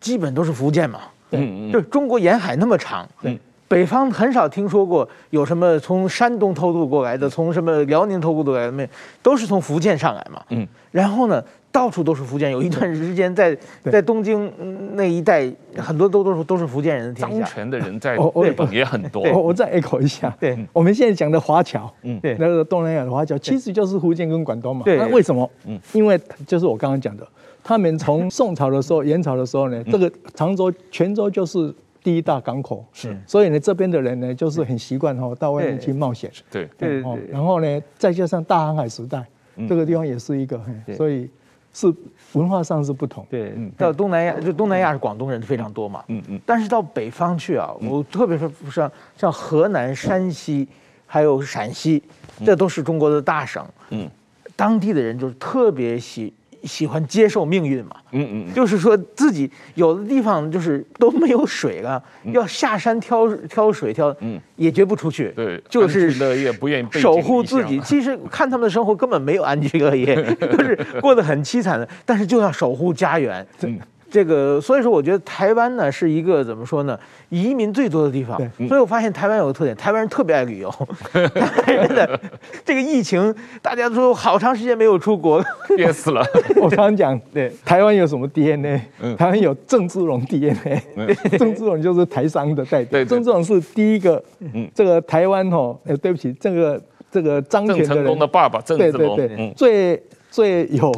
[0.00, 1.00] 基本都是福建嘛。
[1.30, 1.72] 嗯嗯。
[1.72, 3.08] 就中国沿海那么长。
[3.20, 3.38] 对。
[3.68, 8.86] 北方很少听说过有什么从山东偷渡过来的，从什么辽宁偷渡过来的，没
[9.22, 10.42] 都是从福建上来嘛。
[10.50, 11.42] 嗯，然后呢，
[11.72, 12.52] 到处都是福建。
[12.52, 13.56] 有一段时间在
[13.90, 14.52] 在东京
[14.94, 17.38] 那一带，很多都都是都是福建人的天下。
[17.38, 19.22] 张全的人在日本也很多。
[19.32, 24.82] 我我再 echo 一下，对，我们现在讲的华侨，嗯，对，那个东南亚的华侨，其实就是福建跟广东嘛。
[24.84, 25.50] 对，那为什么？
[25.66, 27.26] 嗯，因为就是我刚刚讲的，
[27.64, 31.74] 他们从宋朝的时候、元朝的时候呢，这个常州、泉州就是。
[32.04, 36.28] 第一大港口是，所以呢，这边的人呢，就是很习惯哈，到外面去冒险。
[36.50, 37.28] 对对对。
[37.30, 39.24] 然后呢，再加上大航海时代，
[39.68, 40.60] 这个地方也是一个，
[40.96, 41.30] 所以
[41.72, 41.92] 是
[42.32, 43.26] 文化上是不同。
[43.30, 46.04] 对，到东南亚，就东南亚是广东人非常多嘛。
[46.08, 46.40] 嗯嗯。
[46.44, 50.68] 但是到北方去啊，我特别是像像河南、山西，
[51.06, 52.02] 还有陕西，
[52.44, 53.64] 这都是中国的大省。
[53.90, 54.08] 嗯。
[54.54, 56.32] 当地的人就是特别喜。
[56.64, 67.80] 喜欢接受命运嘛，嗯嗯，就是说自己有的地方就是都没有水了，要下山挑挑水挑，嗯，也绝不出去，对，就是乐业不愿意守护自己。
[67.80, 73.46] 其实看他们的生活根本没有安居乐业， 就是过得很凄惨的，但是就要守护家园。
[73.62, 73.78] 嗯。
[74.12, 76.98] 这个，所以说，我觉得台湾呢是一个怎么说呢，
[77.30, 78.36] 移民最多的地方。
[78.36, 80.70] 对，所以我发现台湾有个特点，台湾人特别爱旅游。
[81.10, 82.20] 台湾人的
[82.62, 85.42] 这个疫情，大家都说好长时间没有出国，
[85.78, 86.22] 憋死了。
[86.60, 88.82] 我常常讲， 对，台湾有什么 DNA？
[89.16, 90.82] 台湾有郑志龙 DNA。
[91.38, 92.90] 郑芝龙就是台商的代表。
[92.90, 94.22] 对，郑芝龙是第一个。
[94.40, 96.78] 嗯，这个台湾哦，呃，对不起，这个
[97.10, 100.90] 这个张全的人的爸爸郑芝龙，最最有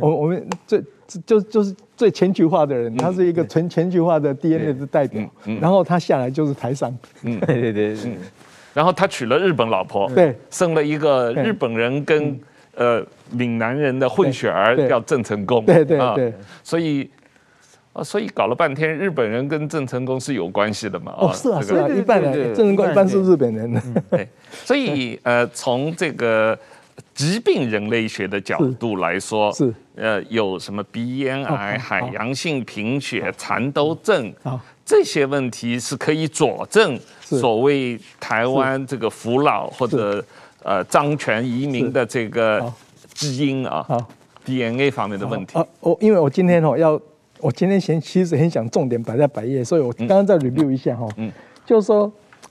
[0.00, 0.82] 我我们最。
[1.26, 5.22] 就就是最全球化的人，他是一个纯全球化的 DNA 的代表，
[5.60, 6.90] 然后他下来就是台商，
[7.24, 8.16] 嗯， 对对对，嗯，
[8.72, 12.40] 然后他娶了日本老婆，对，生了一个日本人跟
[12.74, 16.32] 呃闽南人的混血儿，叫郑成功，对对对，
[16.64, 17.06] 所以
[17.92, 21.12] 啊，所以搞了半天，日本人跟郑成功是有关系的嘛？
[21.20, 23.70] 哦，是啊是啊，一半人郑成功一般是日本人。
[23.70, 26.58] 的，对，所以呃，从这个。
[27.20, 34.32] 疾病人类学的角度来说，是呃，有什么鼻咽癌、海洋性贫血、蚕豆症
[34.86, 40.24] 这些问题是可以佐证所谓台湾这个扶老或者
[40.62, 42.72] 呃张全移民的这个
[43.12, 43.86] 基因啊
[44.46, 45.58] ，DNA 方面的问题。
[45.80, 46.98] 我因为我今天哦要，
[47.38, 51.30] 我今天先其实很想重点摆在百叶，所以我刚刚再 review 一下哈，嗯，
[51.66, 52.10] 就是说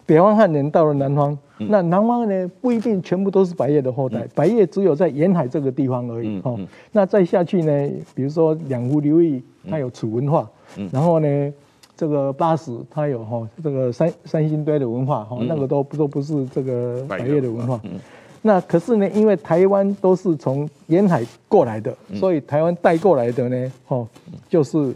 [0.10, 1.38] 北方汉人到了南方。
[1.60, 6.42] 那南方呢，不一定全部都是白叶的后代，白叶只有在沿海这个地方而已。
[6.44, 6.58] 哦，
[6.94, 10.50] 那再下去呢，比如说两湖流域，它有楚文化，
[10.92, 11.54] 然后呢，
[11.96, 17.80] 这个八十它有哈这个三三星堆的文化，哈，那个都不都不是这个百叶的文化。
[18.42, 24.08] 那可是呢，因为台湾都是从沿海过来的，所以台湾带过来的呢，哦，
[24.48, 24.94] 就是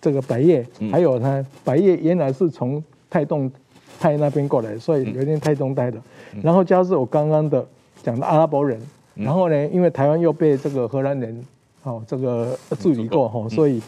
[0.00, 3.50] 这个百叶，还有它百叶原来是从泰东。
[3.98, 5.98] 泰那边过来，所以有点泰中带的，
[6.42, 7.66] 然后加上我刚刚的
[8.02, 8.80] 讲的阿拉伯人，
[9.14, 11.44] 然后呢，因为台湾又被这个荷兰人
[11.84, 13.80] 哦这个治理过哈，所以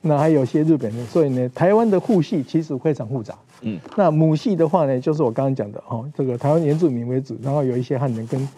[0.00, 3.34] 那还有些日本人，所以呢，台湾的父系其实非常复杂。
[3.60, 8.48] 嗯，那母系的话呢，就是我刚刚讲的哦，这个台湾原住民为主，然后有一些汉人跟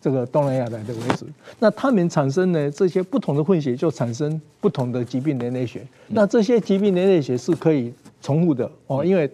[0.00, 1.26] 这个东南亚来的为主，
[1.58, 5.86] 那他们产生呢这些不同的混血，就产生不同的疾病人类学。
[6.08, 9.30] 那这些疾病人类学是可以重复的哦，因为。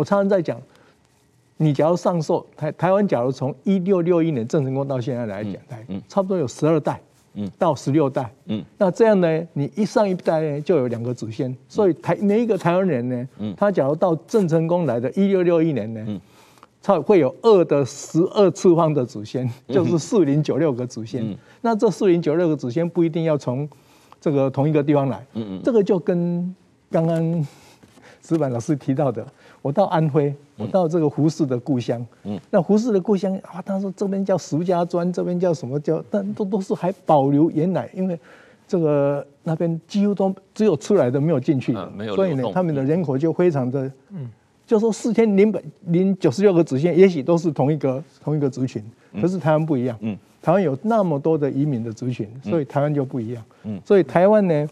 [0.00, 0.58] 我常常在讲，
[1.58, 5.52] 你假如上溯台台湾，假如从一六六一年郑成功到现在来讲，
[5.88, 6.98] 嗯，差不多有十二代，
[7.58, 8.32] 到十六代，
[8.78, 16.20] 那这样呢，你一上一代呢就有两个祖先，所以台每一个台湾人呢，他假如到郑成功来的一六六一年呢，
[16.82, 21.22] 他会有二的十二次方的祖先，就是四零九六个祖先。
[21.22, 23.68] 嗯、那这四零九六个祖先不一定要从
[24.18, 25.22] 这个同一个地方来。
[25.34, 26.56] 嗯嗯，这个就跟
[26.90, 27.46] 刚刚
[28.26, 29.26] 石板老师提到的，
[29.62, 32.04] 我到安徽，我到这个胡适的故乡。
[32.24, 36.02] 嗯，那胡适的故乡啊，他说这边叫石家庄，这边叫什么叫？
[36.10, 38.18] 但都都是还保留原来，因为
[38.66, 42.14] 这个那边几乎都只有出来的，没有进去的，啊、没有。
[42.14, 44.28] 所以呢，他们的人口就非常的嗯。
[44.66, 48.80] 就说四千零百零九十六个祖先，也许都是同一个同一个族群，
[49.20, 49.98] 可是台湾不一样。
[50.00, 53.42] 嗯，台湾有那么多的移民的族群，所以台湾就不一样。
[53.64, 54.68] 嗯，所以台湾呢，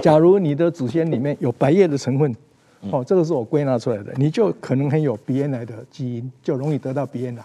[0.00, 2.32] 假如你的祖先里面有白叶的成分，
[2.90, 7.44] 哦，这个是我归纳出来的，你就可能很有鼻咽癌的基因，就容易得到鼻咽癌。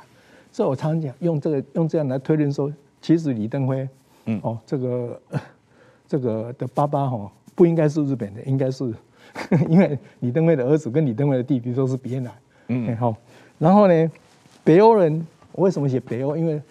[0.51, 2.71] 所以我常常讲，用这个用这样来推论说，
[3.01, 3.87] 其实李登辉，
[4.25, 5.21] 嗯，哦，这个
[6.07, 8.93] 这个的爸爸哈，不应该是日本的，应该是。
[9.67, 12.31] 因为李登辉的儿子跟李登辉的弟弟都是鼻咽癌，
[12.69, 13.13] 嗯，好，
[13.59, 14.11] 然后呢，
[14.63, 16.37] 北欧人，我为什么写北欧？
[16.37, 16.61] 因为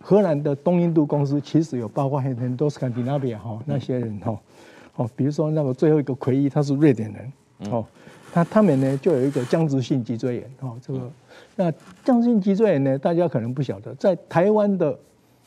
[0.00, 4.36] 荷兰的东印度公司其实有包括很很多斯堪的纳比亚哈那些人哈，
[4.96, 7.86] 哦，比如说那个最后一个奎伊，他是瑞典人，哦，
[8.32, 11.10] 他他们呢就有一个僵直性脊椎炎，哦，这个
[11.56, 11.72] 那
[12.04, 14.98] 僵直性脊椎炎呢，大家可能不晓得，在台湾的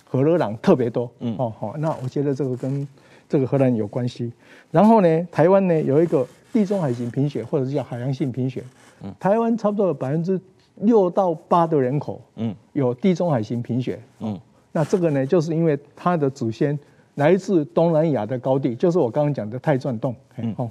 [0.04, 2.88] 荷兰人特别多，嗯，哦，好，那我觉得这个跟
[3.28, 4.32] 这个荷兰有关系。
[4.72, 6.28] 然后呢，台湾呢有一个。
[6.54, 8.62] 地中海型贫血，或者是叫海洋性贫血，
[9.02, 10.38] 嗯，台湾差不多有百分之
[10.82, 14.38] 六到八的人口，嗯，有地中海型贫血，嗯，
[14.74, 16.78] 那这个呢，就是因为他的祖先
[17.16, 20.70] 来自东南亚的高地，就是我刚刚讲的泰钻洞，嗯，哦，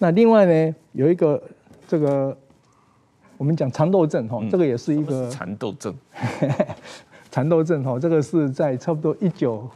[0.00, 1.40] 那另外呢，有一个
[1.86, 2.36] 这个
[3.36, 5.94] 我们讲蚕豆症，哈，这个也是一个蚕豆症，
[7.30, 9.68] 蚕豆症，哈，这个是在差不多一九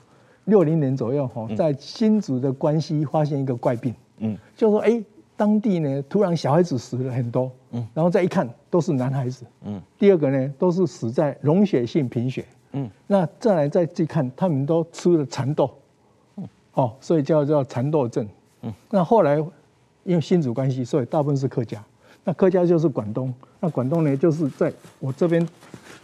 [0.46, 5.00] 六零年左右，哈，在新竹的关西发现一个怪病，嗯，就说哎。
[5.36, 15.68] 当地呢，突然小孩子死了很多，嗯，然后再一看都是男孩子，嗯，第二个呢都是死在溶血性贫血，嗯，那再来再去看，他们都吃了蚕豆，
[16.36, 18.28] 嗯，哦，所以叫叫蚕豆症，
[18.62, 19.44] 嗯，那后来
[20.04, 21.82] 因为新主关系，所以大部分是客家，
[22.24, 25.46] 那客家就是广东，那广东呢就是在我这边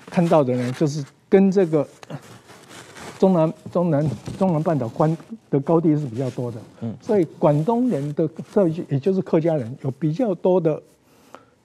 [0.06, 1.86] 看到的呢，就是跟这个。
[3.18, 5.14] 中南、中南、中南半岛关
[5.50, 10.82] 的高地是比较多的，嗯，所以广东人的这也就是客家人有比较多的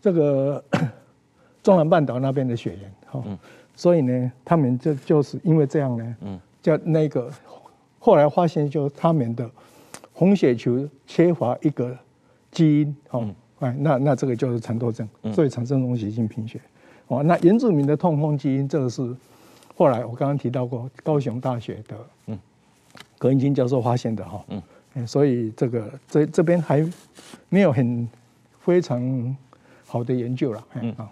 [0.02, 0.62] 这个
[1.64, 3.24] 中南半岛那边的血缘，哈，
[3.74, 7.32] 所以呢，他们就就是因为这样呢，嗯，叫那个
[8.00, 9.50] 后来发现就他们的
[10.12, 11.98] 红血球缺乏一个
[12.56, 16.60] 基因，哦，哎，那那这个就是蚕豆症，所以产生溶血性贫血，
[17.10, 19.16] 哦，那原住民的痛风基因这个是。
[19.78, 22.40] 后来我刚刚提到过，高雄大学的嗯，
[23.18, 24.42] 葛应金教授发现的哈，
[24.94, 26.90] 嗯，所以这个这这边还
[27.50, 28.08] 没有很
[28.62, 29.36] 非常
[29.86, 31.12] 好的研究了，嗯啊，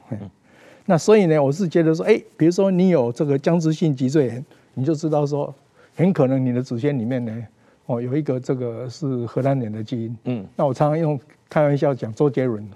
[0.86, 5.53] 那所以呢，我是觉得说，哎，比如说你有这个僵直性脊椎炎，你就知道说，
[5.93, 7.47] 很可能你的祖先里面呢，
[7.86, 11.19] 哦，有一个这个是荷兰人的基因，嗯，那我常常用
[11.50, 12.67] 开玩笑讲周杰伦，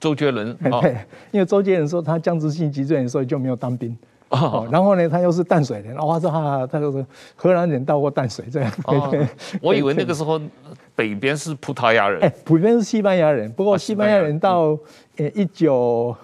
[0.00, 0.96] 周杰伦， 对，
[1.30, 3.96] 因为周杰伦说他僵直性脊椎炎，所以就没有当兵。
[4.30, 8.72] 哦，然后呢，他又是淡水人，哇，这哈，他就是荷兰人到过淡水这样。
[8.84, 9.12] 哦，
[9.60, 10.40] 我以为那个时候
[10.94, 13.50] 北边是葡萄牙人，哎，北边是西班牙人。
[13.50, 14.78] 不过西班牙人到
[15.16, 16.16] 呃一九，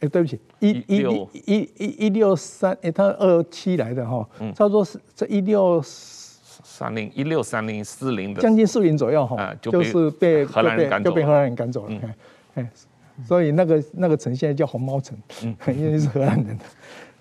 [0.00, 5.80] 哎，对不起，一一一一一六三，哎，他二七来的哈，差不多是这一六
[6.62, 12.00] 三零一六三零四零的，将近四零左右哈，就是被荷兰人赶走，就被荷兰人赶走了。
[12.54, 12.70] 哎，
[13.26, 15.16] 所以那个那个城现在叫红毛城，
[15.68, 16.64] 因为是荷兰人的。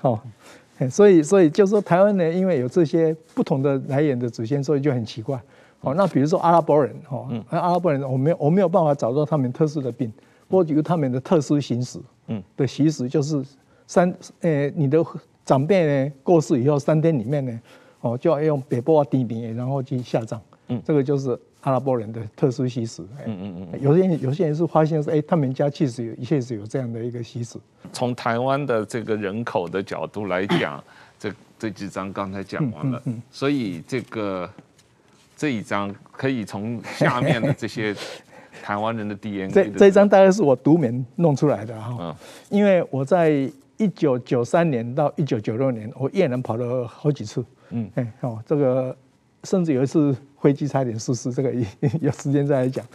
[0.01, 0.19] 哦，
[0.89, 5.39] 所以所以就是说台湾呢，因为有这些不同的来源的祖先，所以就很奇怪。
[5.81, 10.11] 哦，那比如说阿拉伯人，哦，阿拉伯人，我没有我没有办法找到他们特殊的病，
[10.47, 13.43] 不过有他们的特殊形式，嗯，的习俗就是
[13.87, 15.03] 三，呃，你的
[15.43, 17.59] 长辈呢过世以后三天里面呢，
[18.01, 21.39] 哦，就要用北部啊地名，然后去下葬，嗯，这个就是。
[21.63, 27.61] 阿拉伯人的特殊习俗，嗯嗯嗯，有些人有些人是发现说，哎，他们家确实有，确实有这样的一个习俗。
[27.93, 30.83] 从台湾的这个人口的角度来讲，
[31.19, 34.49] 这这几张刚才讲完了，嗯所以这个
[35.37, 37.95] 这一张可以从下面的这些
[38.63, 39.53] 台湾人的 DNA。
[39.53, 42.17] 这这一张大概是我独门弄出来的哈，
[42.49, 43.29] 因为我在
[43.77, 48.95] 一九九三年到一九九六年，我越南跑了好几次，嗯，哎，哦，这个。
[49.43, 51.51] 甚至有一次飞机差点失事，这个
[51.99, 52.85] 有时间再来讲。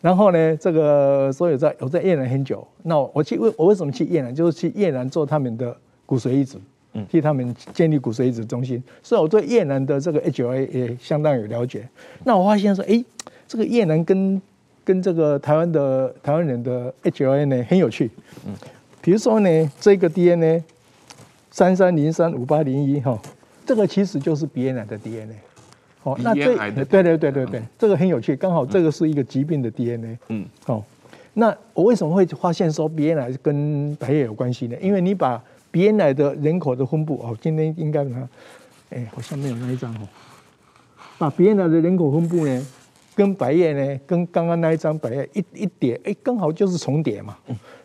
[0.00, 2.66] 然后呢，这个所以在我在越南很久。
[2.84, 4.34] 那我去为我为什么去越南？
[4.34, 6.56] 就是去越南做他们的骨髓移植，
[6.94, 8.82] 嗯，替他们建立骨髓移植中心。
[9.02, 11.86] 所以我对越南的这个 HLA 也相当有了解。
[12.24, 13.04] 那我发现说，哎，
[13.46, 14.40] 这个越南跟
[14.82, 18.10] 跟这个台湾的台湾人的 HLA 呢很有趣。
[18.46, 18.54] 嗯，
[19.02, 20.64] 比如说呢，这个 DNA
[21.50, 23.20] 三三零三五八零一哈，
[23.70, 25.36] 这个其实就是鼻咽癌的 DNA。
[26.02, 26.56] 哦，那这
[26.86, 30.18] 对对对对对，这个很有趣，刚好这个是一个疾病的 DNA。
[30.26, 30.82] 嗯，哦，
[31.34, 34.76] 那我为什么会发现说鼻咽癌跟白叶有关系呢？
[34.82, 38.28] 因为你把鼻咽癌的人口的分布哦，今天应该拿，
[38.88, 40.08] 哎，好像没有那一张哦，
[41.16, 42.66] 把鼻咽癌的人口分布呢，
[43.14, 47.36] 跟白叶呢，跟刚刚那一张白叶一一叠，哎，刚好就是重叠嘛。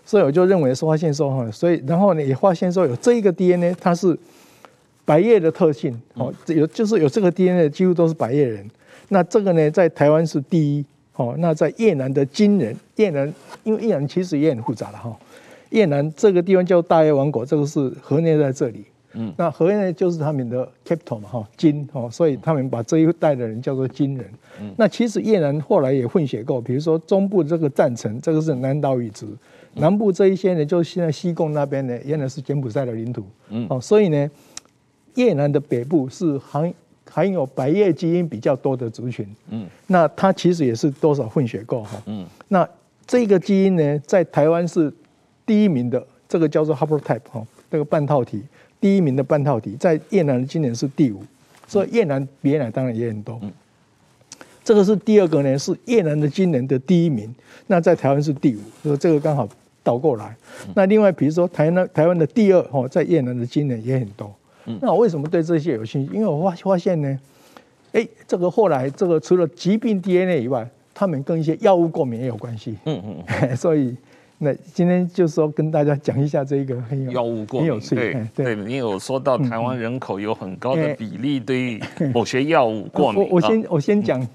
[0.03, 4.17] 所以我就认为说发现说哈，所以然后呢也发现说有这一个 DNA 它是。
[5.05, 8.67] 百叶的特性，哦，有就是有这个 DNA 几乎都是白叶人。
[9.07, 13.31] 那这个呢，在台湾是第一，哦，那在越南的金人，越南
[13.63, 15.15] 因为越南其实也很复杂了哈。
[15.69, 24.25] 越南这个地方叫大叶王国，这个是河内在这里，嗯，那河内就是他们的 capital 嘛，哈，金，哦，所以他们把这一代的人叫做金人。
[24.59, 29.27] 嗯，那其实越南后来也混血过，比如说中部这个赞成，这个是南岛语族，
[29.75, 34.31] 南部这一些呢，就是现在西贡那边呢，原来是柬埔寨的领土，嗯，哦，所以呢。
[35.15, 36.73] 越南的北部是含
[37.09, 42.67] 含有白叶基因比较多的族群，嗯，那它其实也是多少混血够哈，嗯，那
[43.07, 44.91] 这个基因呢，在台湾是
[45.45, 48.43] 第一名的，这个叫做 haplotype 哈，这个半套体
[48.81, 51.23] 第一名的半套体，在越南今年是第五，
[51.67, 53.51] 所以越南比越南当然也很多，嗯，
[54.63, 57.33] 这个是第二个呢，是越南的今年的第一名，
[57.67, 59.47] 那在台湾是第五，所以这个刚好
[59.83, 60.35] 倒过来，
[60.73, 64.35] 那另外比如说台湾台湾的第二哈，在越南的今年也很多。
[64.81, 66.13] 那我为什么对这些有兴趣？
[66.13, 67.19] 因为我发发现呢，
[67.93, 72.75] 哎，这个后来这个除了疾病 DNA 以外，他们跟一些药物过敏也有关系。
[72.85, 73.55] 嗯嗯。
[73.57, 73.95] 所以
[74.37, 77.95] 那今天就是说跟大家讲一下这个很有药物过敏，很有趣。
[77.95, 81.79] 对对，你有说到台湾人口有很高的比例对
[82.13, 83.21] 某些药物过敏。
[83.21, 84.27] 我我先我先讲，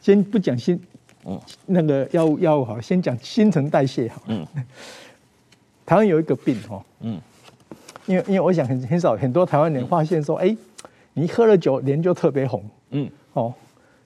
[0.00, 0.80] 先不讲新，
[1.24, 4.22] 嗯，那个药物药物好，先讲新陈代谢好。
[4.28, 4.46] 嗯。
[5.86, 7.20] 台湾有一个病哈，嗯。
[8.06, 10.54] 因为因为我想很很少很多台湾人发现说，哎，
[11.14, 13.52] 你喝了酒脸就特别红，嗯，哦，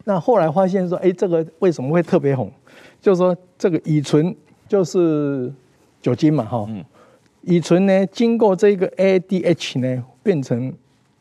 [0.04, 2.50] 那后来发现说，哎，这个为什么会特别红？
[3.00, 4.34] 就是说这个乙醇
[4.68, 5.52] 就是
[6.00, 6.84] 酒精嘛，哈，嗯，
[7.42, 10.72] 乙醇呢经过这个 ADH 呢变成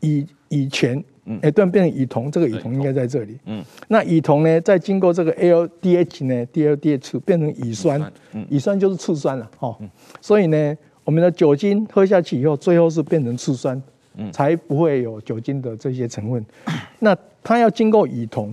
[0.02, 8.00] 乙乙醛，嗯，哎，变成乙酮，这个乙酮应该在这里，嗯，那乙酮呢再经过这个 LDH 呢，LDH 变成乙酸，
[8.34, 9.76] 嗯，乙酸就是醋酸了，哈，
[10.22, 10.78] 所以呢。
[11.08, 13.82] 我们的酒精喝下去以后，最后是变成醋酸，
[14.30, 16.46] 才不会有酒精的这些成分。
[17.00, 18.52] 那它要经过乙酮，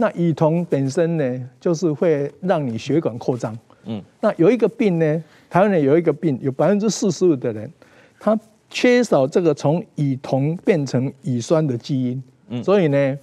[0.00, 3.56] 那乙酮本身呢，就是会让你血管扩张。
[3.84, 7.72] 嗯，那有一个病呢，台湾人有一个病，有百分之四十五的人，
[8.18, 8.36] 他
[8.68, 12.10] 缺少这个从乙酮变成乙酸的基
[12.50, 13.18] 因，所以呢，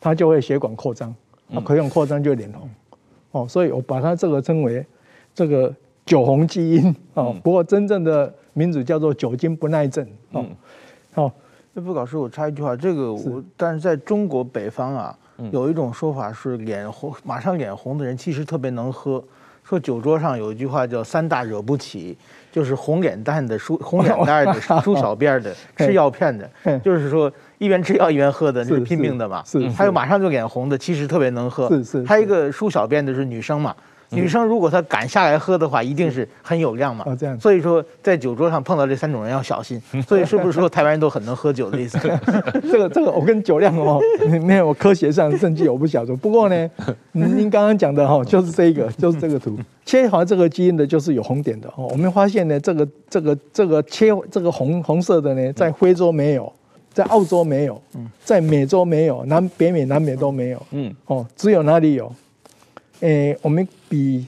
[0.00, 1.14] 他就会血管扩张，
[1.52, 2.70] 他可用扩张就脸红。
[3.32, 4.82] 哦，所以我把它这个称为
[5.34, 5.70] 这个。
[6.04, 10.44] 酒红基因哦，不过真正的名字叫做酒精不耐症哦。
[11.14, 11.32] 哦，
[11.72, 15.16] 那傅老师，我插一句话，这个我但是在中国北方啊，
[15.50, 19.22] 有一种说法是脸红马上脸红的人其实特别能喝。
[19.64, 22.18] 说酒桌上有一句话叫“三大惹不起”，
[22.50, 29.40] 就是红脸蛋的、梳 红脸蛋的、梳小辫的、 吃药片的，就是说一边吃药一边喝的，那是拼命的嘛。
[29.46, 31.68] 是，还有马上就脸红的，其实特别能喝。
[31.68, 32.04] 是是。
[32.04, 33.72] 还有一个梳小辫的是女生嘛。
[34.12, 37.04] 女生如果她敢下来喝的话，一定是很有量嘛。
[37.06, 37.38] 哦，这样。
[37.40, 39.80] 所以说，在酒桌上碰到这三种人要小心。
[40.06, 41.98] 所以是不是说台湾人都很能喝酒的意思？
[42.70, 44.00] 这 个这个，我跟酒量哦，
[44.44, 46.14] 没有科学上证据，我不晓得。
[46.16, 46.70] 不过呢，
[47.12, 51.88] 您刚刚讲的哈，就是这个，就是这个图，切好这个基因的，就是有红点的哦。
[51.90, 56.52] 我们发现呢，这个这个这个切这个红红色的呢，在非洲没有，
[56.92, 57.80] 在澳洲没有，
[58.24, 60.62] 在美洲没有，南北美、南美都没有。
[60.72, 62.12] 嗯，哦，只有哪里有？
[63.02, 64.26] 诶、欸，我们比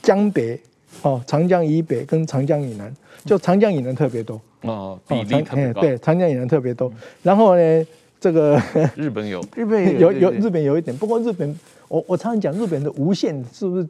[0.00, 0.58] 江北
[1.02, 2.92] 哦，长江以北跟长江以南，
[3.24, 5.80] 就长江以南特别多哦，比例特别高。
[5.80, 6.92] 对，长江以南特别多。
[7.22, 7.86] 然后呢，
[8.20, 8.60] 这个
[8.94, 13.88] 日本有，日本有有日本有一点，不过日本，我我常常讲日本的无限是不是，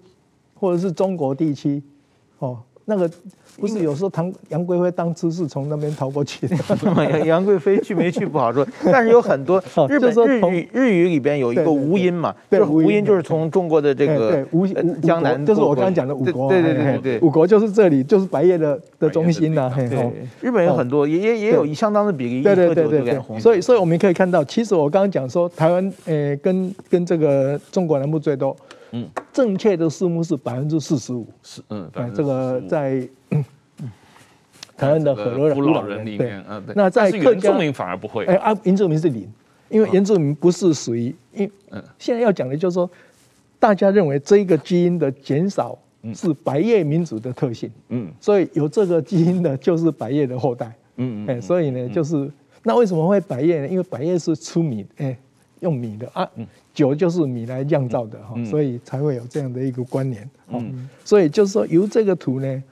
[0.54, 1.82] 或者是中国地区
[2.38, 2.58] 哦。
[2.86, 3.10] 那个
[3.58, 6.56] 不是有时候唐杨贵妃当初是从那边逃过去的，
[7.24, 20.10] 杨贵妃去没去不好说，但是有很多 日本日语日语里边有一个吴音嘛，对，吴音就是从中国的这个吴江南，就是我刚刚讲的五国，对对对对，五国就是这里就是白夜的的中心呐，对，
[20.40, 28.54] 日本有很多也也也有相当的比例，对对对对，所以所以我们可以看到，其实我刚刚讲说台湾呃跟跟这个中国南部最多。
[28.96, 33.06] 嗯，正确的数目是百分之四十五，是嗯，这个在
[34.76, 39.28] 台湾的河洛老人里面，嗯，那在原住民反而不会，哎啊，原住民是零，
[39.68, 42.88] 因为原住民不是属于，因嗯，现在要讲的就是说，
[43.58, 45.76] 大家认为这个基因的减少
[46.14, 47.70] 是白叶民族的特性。
[47.88, 50.72] 嗯，所以有这个基因的就是白叶的后代。
[50.96, 52.30] 嗯嗯，所以呢，就是
[52.62, 53.68] 那为什么会白叶呢？
[53.68, 55.16] 因为白叶是出名，哎，
[55.64, 56.30] 用米的啊，
[56.72, 60.30] 酒就是米来酿造的哈，所以才会有这样的一个关联。
[60.48, 62.62] 嗯，所以就是说由这个图呢，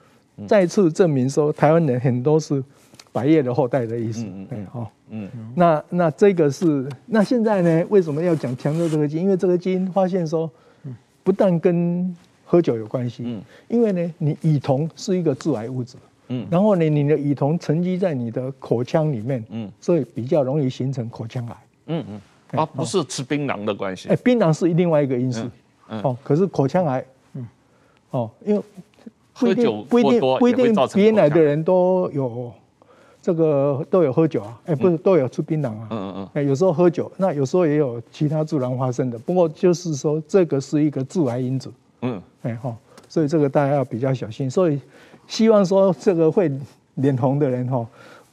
[0.47, 2.63] 再次证明说台湾人很多是
[3.11, 4.25] 百叶的后代的意思。
[4.25, 4.89] 嗯好。
[5.15, 7.85] 嗯，那那这个是那现在呢？
[7.89, 9.23] 为什么要讲强调这个基因？
[9.23, 10.49] 因为这个基因发现说，
[11.23, 15.97] 不但跟喝酒有关系，嗯，因为呢，你乙酮是一个致癌物质，
[16.29, 22.21] 嗯，然后呢，你的乙酮沉积在你的口腔里面，嗯，所以比较容易形成口腔癌，嗯嗯，
[22.53, 25.45] 啊，不是吃槟榔的关系，哎，槟榔是另外一个因素，
[25.87, 27.47] 哦，可是口腔癌，嗯，
[28.11, 28.61] 哦，因为
[29.33, 31.29] 喝酒不一定不一定鼻咽癌。
[31.29, 32.51] 的人都有。
[33.25, 42.75] 这个都有喝酒啊，哎，不是都有吃槟榔啊，嗯嗯嗯，哎，有时候喝酒，那有时候也有其他自然发生的，不过就是说这个是一个致癌因子，嗯，哎哈，
[43.07, 44.77] 所以这个大家要比较小心，所以
[45.25, 46.51] 希望说这个会
[46.95, 47.87] 脸红的人哈，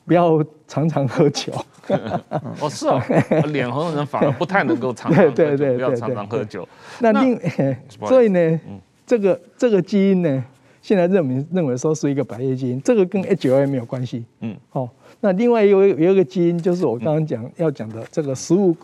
[0.04, 1.52] 不要常常喝酒。
[2.60, 3.02] 哦，是啊，
[3.48, 6.68] 脸红的人反而不太能够常常喝酒，对对对，不要常常喝酒。
[7.00, 7.38] 那另，
[8.06, 8.60] 所以呢，
[9.06, 10.44] 这个这个基因呢。
[10.82, 14.24] 现在认为认为说是一个白叶基因，这个跟 H9A 没有关系。
[14.40, 14.88] 嗯，好，
[15.20, 18.74] 那另外有有一个基因，就是我刚刚讲要讲的这个食物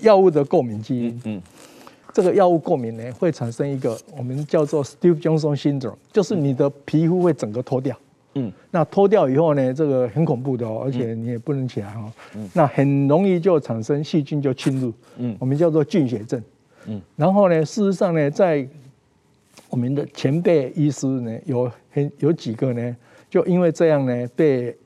[0.00, 1.20] 药物的过敏基因。
[1.24, 1.40] 嗯，
[2.12, 7.96] 这个药物过敏呢，会产生一个我们叫做 Stevens-Johnson syndrome，就是你的皮肤会整个脱掉。
[8.34, 12.12] 嗯，那脱掉以后呢，这个很恐怖的哦，而且你也不能起来哈。
[12.34, 14.92] 嗯，那很容易就产生细菌就侵入。
[15.18, 16.42] 嗯，我们叫做菌血症。
[16.86, 18.66] 嗯，然后呢，事实上呢，在
[19.70, 22.96] 我们的前辈医师呢，有很有几个呢，
[23.30, 24.76] 就因为这样呢，被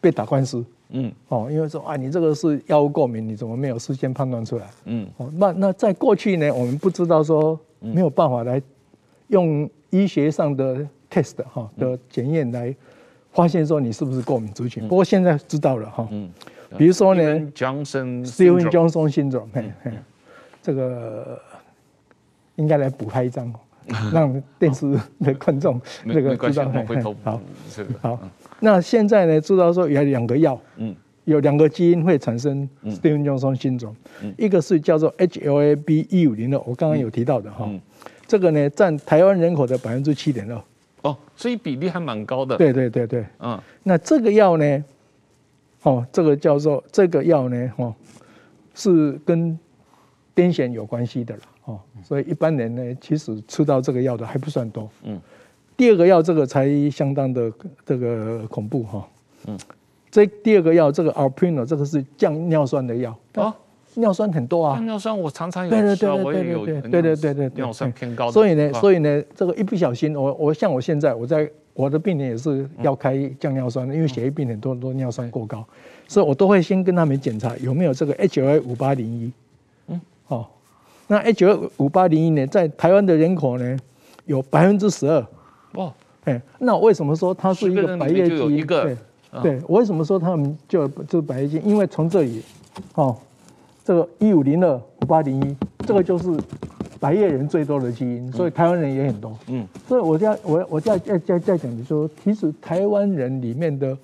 [0.00, 0.64] 被打官司。
[0.90, 4.70] 嗯，哦，因为说啊，你这个是药物过敏，你怎么没有事先判断出来？
[4.84, 8.62] 嗯，哦，那那在过去呢，我们不知道说没有办法来
[9.28, 12.74] 用医学上的 test 哈的检验来
[13.32, 14.88] 发现说你是不是过敏族群。
[14.88, 16.08] 不过现在知道了哈。
[16.10, 16.30] 嗯，
[16.76, 17.22] 比如说呢
[17.54, 19.92] ，Stevens-Johnson syndrome，嘿嘿，
[20.60, 21.40] 这个。
[22.56, 23.52] 应该来补拍一张，
[24.12, 24.88] 让电视
[25.18, 26.70] 的 观众那个知道。
[27.24, 27.40] 好，
[28.00, 28.18] 好。
[28.60, 30.94] 那现在呢，知道说有两个药，嗯，
[31.24, 33.96] 有两个基因会产生 Stevens-Johnson syndrome，
[34.38, 37.68] 一个是叫做 HLA-B 一五零的，我刚刚有提到的哈，
[38.28, 40.56] 这个呢占台湾人口的百分之七点二。
[41.04, 42.56] 哦，所以比例还蛮高的。
[42.56, 43.60] 对对对对，嗯。
[43.82, 44.84] 那这个药呢，
[45.82, 47.94] 哦，这个叫做这个药呢，哦，
[48.74, 49.58] 是跟
[50.34, 51.42] 癫痫有关系的了。
[51.66, 54.90] 哦，所以一般人呢，其实吃到这个药的还不算多。
[55.02, 55.20] 嗯，
[55.76, 57.52] 第二个药这个才相当的
[57.84, 59.08] 这个恐怖哈。
[59.46, 59.58] 嗯，
[60.10, 63.14] 这第二个药这个 Alpreno 这个是降尿酸的药。
[63.34, 63.54] 啊，
[63.94, 64.78] 尿酸很多啊。
[64.80, 66.64] 尿酸我常常有吃啊，我也有。
[66.64, 68.30] 对对对对对，尿酸偏高。
[68.30, 75.64] 所以呢，所以呢，这个一不小心，我我像我现在我在我的病人也是要开降尿酸的，因为血液病很多都尿酸过高，
[76.06, 79.32] 所以我都会先跟他们检查有没有这个 HLA 五八零一。
[79.88, 80.46] 嗯，哦。
[81.06, 83.76] 那 H 五八零一呢，在台湾的人口呢，
[84.24, 85.26] 有百分之十二。
[85.74, 85.92] 哦，
[86.24, 88.66] 哎，那为什么说它是一个百叶基因？
[88.66, 88.96] 对，
[89.42, 91.66] 对，我为什么说他们就就是百叶基因？
[91.66, 92.40] 因为从这里，
[92.94, 93.14] 哦，
[93.84, 95.56] 这个一五零二五八零一，
[95.86, 96.36] 这个就是
[96.98, 99.38] 百叶人最多的基因，所以台湾人也很多。
[99.48, 103.96] 嗯，所以我在我我在在在在讲的说，其实台湾人里面的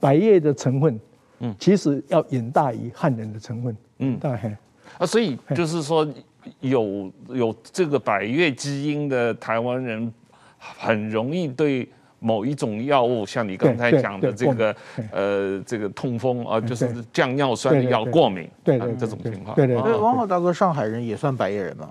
[0.00, 0.98] 百叶的成分，
[1.40, 3.76] 嗯，其实要远大于汉人的成分。
[3.98, 4.56] 嗯，大概。
[4.98, 6.08] 啊，所以就是说。
[6.60, 10.12] 有有这个百越基因的台湾人，
[10.58, 14.74] 很容易对某一种药物，像你刚才讲的这个
[15.12, 19.54] 呃这个痛风啊，就是降尿酸的药过敏，对对这种情况。
[19.54, 21.88] 对对，王浩大哥，上海人也算白叶人吗？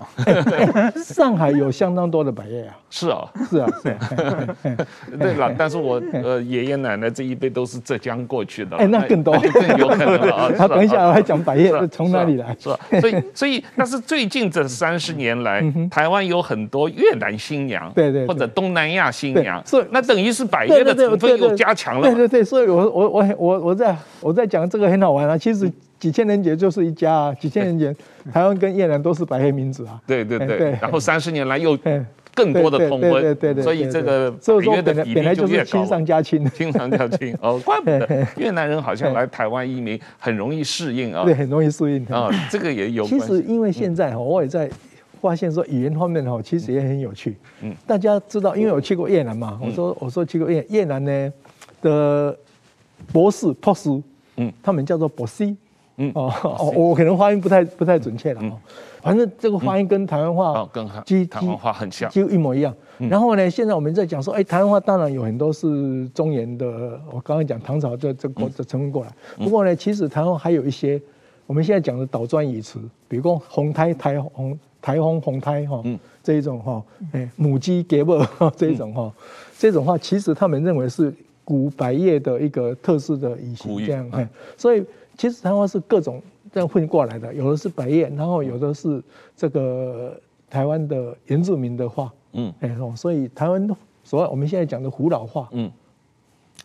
[1.02, 2.76] 上海有相当多的白叶啊。
[2.90, 4.46] 是啊，是啊，是啊
[5.18, 10.50] 对了，但是我呃爷爷奶奶这一辈都是浙江过去的，哎，那更多，更有可能 啊。
[10.56, 12.56] 他等一下我还讲白叶从哪里来？
[12.58, 12.78] 是吧？
[13.00, 20.15] 所以所以，但是最近这三十年来，台湾有很多越南新娘，对对，或者东南亚新娘，是那等。
[20.16, 22.08] 等于是百叶的成分又加强了。
[22.08, 25.36] 对对对，所以我我我我我在我在讲这个很好玩啊。
[25.36, 27.96] 其实几千年前就是一家啊，几千年前
[28.32, 30.00] 台湾跟越南都是百黑民族啊。
[30.08, 30.70] 对对对。
[30.80, 31.78] 然后三十年来又
[32.34, 33.62] 更多的通婚，对对对。
[33.62, 35.64] 所以这个百叶的比例就越高。
[35.64, 37.36] 亲上加亲，亲上加亲。
[37.42, 41.24] 哦， 怪不得越南人好像来台湾移民很容易适应啊。
[41.24, 42.30] 对，很容易适应啊。
[42.50, 43.04] 这个也有。
[43.04, 44.70] 其实因为现在哈，我也在。
[45.26, 47.36] 发现说语言方面哈，其实也很有趣。
[47.62, 51.32] 嗯，大家知道，因为我去过越南嘛，我说我说去过越越南呢
[51.82, 52.36] 的
[53.12, 54.02] 博士 （pos），
[54.36, 55.54] 嗯，他们叫做博士，
[55.96, 56.12] 嗯。
[56.14, 58.40] 哦哦，我可能发音不太不太准确了。
[58.42, 58.58] 哦，
[59.02, 60.86] 反正这个发音跟台湾话哦跟
[61.28, 62.74] 台湾话很像，几乎一模一样。
[62.98, 69.12] 然后呢，现在我们在讲说，哎，台湾话当然有很多是中原的，我刚刚讲唐朝这这过这成分过来。
[69.36, 71.00] 不过呢，其实台湾还有一些
[71.46, 75.82] 我们现在讲的倒转语词，比如说红胎台红台风红胎哈，
[76.22, 76.80] 这一种哈，
[77.10, 78.24] 哎母鸡给不
[78.56, 79.12] 这一种哈，
[79.58, 81.12] 这种话其实他们认为是
[81.42, 84.84] 古百叶的一个特殊的语型这样，哎，所以
[85.18, 86.22] 其实台湾是各种
[86.52, 89.02] 这样混过来的，有的是百叶，然后有的是
[89.36, 90.16] 这个
[90.48, 92.12] 台湾的原住民的话。
[92.34, 93.68] 嗯，哎，所以台湾
[94.04, 95.68] 所谓我们现在讲的胡老话，嗯，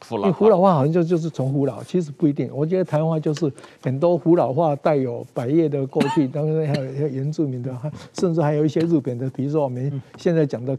[0.08, 2.50] 胡老，胡老话好像就就是从胡老，其实不一定。
[2.54, 7.76] 我觉得台湾话就是很多胡老话带有百叶的过去，当然还有一些原住民的，
[8.20, 10.78] 甚至还有一些日本的，比如说我们现在讲的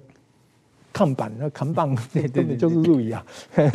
[0.92, 3.24] 看板、那扛棒，对对就是日语啊。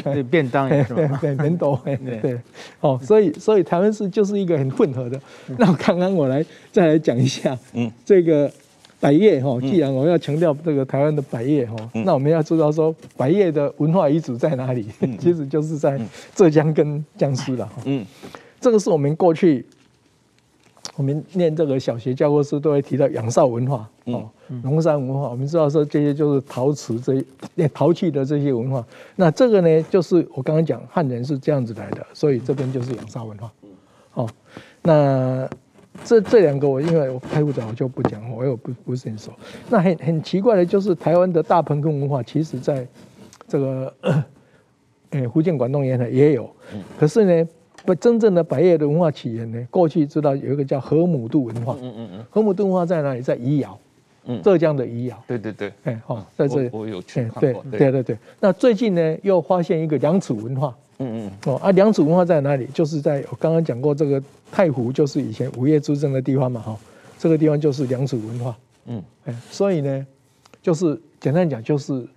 [0.04, 1.18] 对，便当也是吧？
[1.22, 1.80] 对，便当，
[2.22, 2.40] 对，
[2.82, 5.20] 哦，所以所以台湾是就是一个很混合的。
[5.58, 8.52] 那我刚刚我来再来讲一下，嗯，这个。
[9.00, 14.88] 百叶哈，既然我要强调这个台湾的百叶哈，嗯、那我们要知道说百叶的文化遗址在哪里？
[15.02, 16.00] 嗯、其实就是在
[16.34, 17.70] 浙江跟江苏了。
[17.86, 18.04] 嗯，
[18.60, 19.64] 这个是我们过去
[20.96, 24.28] 我们念这个小学教科书都会提到仰韶文化哦，
[24.64, 25.30] 龙山文化。
[25.30, 27.24] 我们知道说这些就是陶瓷这
[27.56, 28.84] 些 陶器的这些文化。
[29.16, 33.52] 那这个呢，就是我刚刚讲汉人是这样子来的，所以这边就是仰韶文化。
[34.16, 34.30] 哦，
[34.82, 35.48] 那。
[36.04, 39.32] 这这两个我因为我太复杂，我就不讲，我又不不是很熟。
[39.70, 42.88] 那很很奇怪的就是台湾的大棚坑文化，其实在
[43.48, 43.94] 这个
[45.12, 46.50] 呃福建、广东沿海也有。
[47.00, 47.50] 可是呢，
[47.86, 51.76] 不真正的百叶的文化起源呢，过去知道有一个叫河姆渡文化。
[51.82, 52.26] 嗯嗯嗯。
[52.30, 53.22] 河姆渡文化在哪里？
[53.22, 53.78] 在余姚。
[54.26, 54.42] 嗯。
[54.42, 55.24] 浙江的余姚。
[55.28, 55.72] 对对对。
[55.84, 57.64] 哎，好，在这里我有去看过。
[57.72, 58.18] 对对对对。
[58.40, 60.76] 那最近呢，又发现一个良渚文化。
[61.00, 61.32] 嗯嗯。
[61.46, 62.66] 哦啊，良渚文化在哪里？
[62.74, 64.22] 就是在我刚刚讲过这个。
[64.50, 66.80] 太湖就是以前五岳出征的地方嘛，哈，
[67.20, 70.08] 这个地方就是良渚文化，嗯，哎，所以呢，
[70.62, 72.08] 就是简单讲就是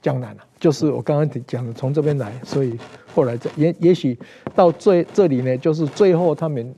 [0.00, 2.78] 江南啊，就是我刚刚讲的从这边来，所以
[3.14, 4.18] 后来也也许
[4.54, 6.74] 到最这里呢，就是最后他们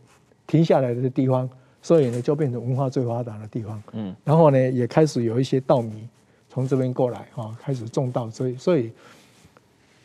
[0.49, 1.49] 停下来的地方，
[1.81, 6.09] 所以呢就变成文化最发达的地方，嗯，然后呢也开始有一些稻米
[6.49, 8.91] 从这边过来，啊，开始种稻，所以所以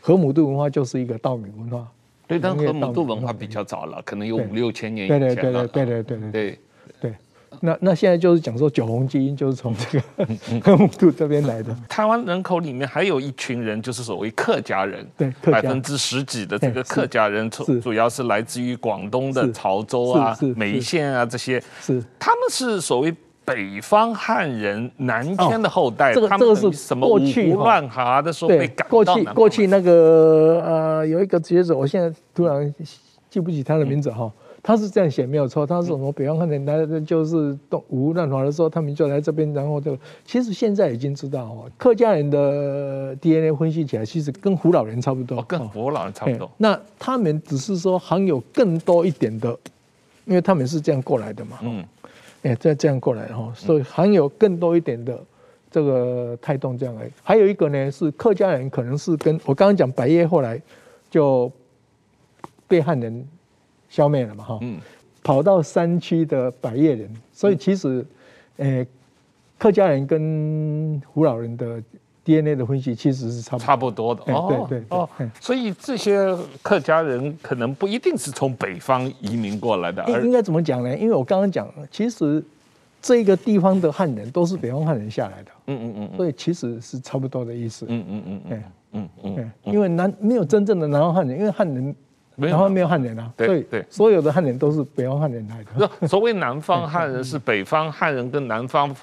[0.01, 1.87] 河姆渡文化就是一个稻米文化。
[2.27, 5.27] 对，但河姆渡文化比较早了，可能有五六千年以前了。
[5.27, 6.59] 对对对对对对对
[6.99, 7.15] 对。
[7.59, 10.25] 那那现在就是讲说九红基因就是从这个
[10.63, 11.75] 河姆渡这边来的。
[11.87, 21.61] 台湾人口里面还有一群人，就是所谓客家人，对，百分之十几的这个客家人，主主要是来自于广东的潮州啊、梅县啊这些。
[21.81, 23.13] 是，他们是所谓。
[23.43, 27.07] 北方汉人南迁的后代，这个这个是什么？
[27.07, 32.73] 过去乱哈的时候被赶过去过去那个呃有一个学者，我现在突然
[33.29, 34.31] 记不起他的名字哈，
[34.61, 46.49] 他是这样写没有错，他是什么北方汉人来的就是东吴乱华的时候，他们就来这边，然后就其实现在已经知道哦，客家人的 DNA 分析起来其实跟胡老人差不多，跟胡老人差不多。
[46.57, 49.57] 那他们只是说含有更多一点的，
[50.25, 51.57] 因为他们是这样过来的嘛。
[51.63, 51.83] 嗯。
[52.43, 55.23] 哎，再这样过来哈，所以含有更多一点的
[55.69, 57.09] 这个胎动这样来。
[57.23, 60.61] 还有一个呢，是客家人，可能是跟我刚刚讲百越后来
[61.09, 61.51] 就
[62.67, 63.27] 被汉人
[63.89, 64.59] 消灭了嘛哈。
[64.61, 64.79] 嗯。
[65.23, 68.03] 跑到山区的百越人，所以其实，
[68.57, 68.87] 诶，
[69.59, 71.81] 客家人跟胡老人的。
[72.31, 74.21] DNA 的分析其实是差不差不多的。
[74.33, 75.09] 哦，对对哦，
[75.39, 80.97] 所以这些客家人可能不一定是从北方移民过来的，应该怎么讲呢？
[80.97, 82.43] 因为我刚刚讲，其实
[83.01, 88.63] 这个地方的汉人都是北方汉人下来的，嗯嗯嗯，所以其实是差不多的意思，嗯嗯嗯嗯
[88.93, 91.95] 嗯嗯，因为南没有真正的南方汉人，因为汉人
[92.35, 93.85] 南方没有汉人啊，对对。
[93.89, 96.07] 所有的汉人都是北方汉人来的。
[96.07, 98.95] 所谓南方汉人 是北方汉人跟南方。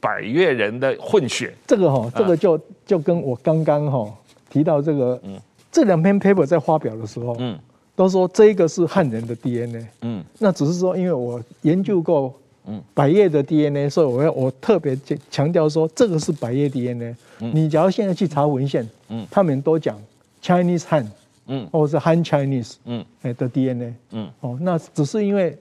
[0.00, 4.10] 百越人的混血，这个哈，这个就就跟我刚刚哈
[4.48, 5.38] 提到这个，嗯，
[5.70, 7.58] 这两篇 paper 在发表的时候，嗯，
[7.94, 12.34] 都说这个是汉人的 DNA，嗯，那只是说因为我研究过，
[12.64, 14.98] 嗯，百越的 DNA，所以我要我特别
[15.30, 17.14] 强调说这个是百越 DNA。
[17.38, 20.00] 你假如现在去查文献，嗯，他们都讲
[20.42, 21.06] Chinese Han，
[21.46, 25.58] 嗯，或者是 Han Chinese，嗯，哎的 DNA，嗯，哦，那只是因为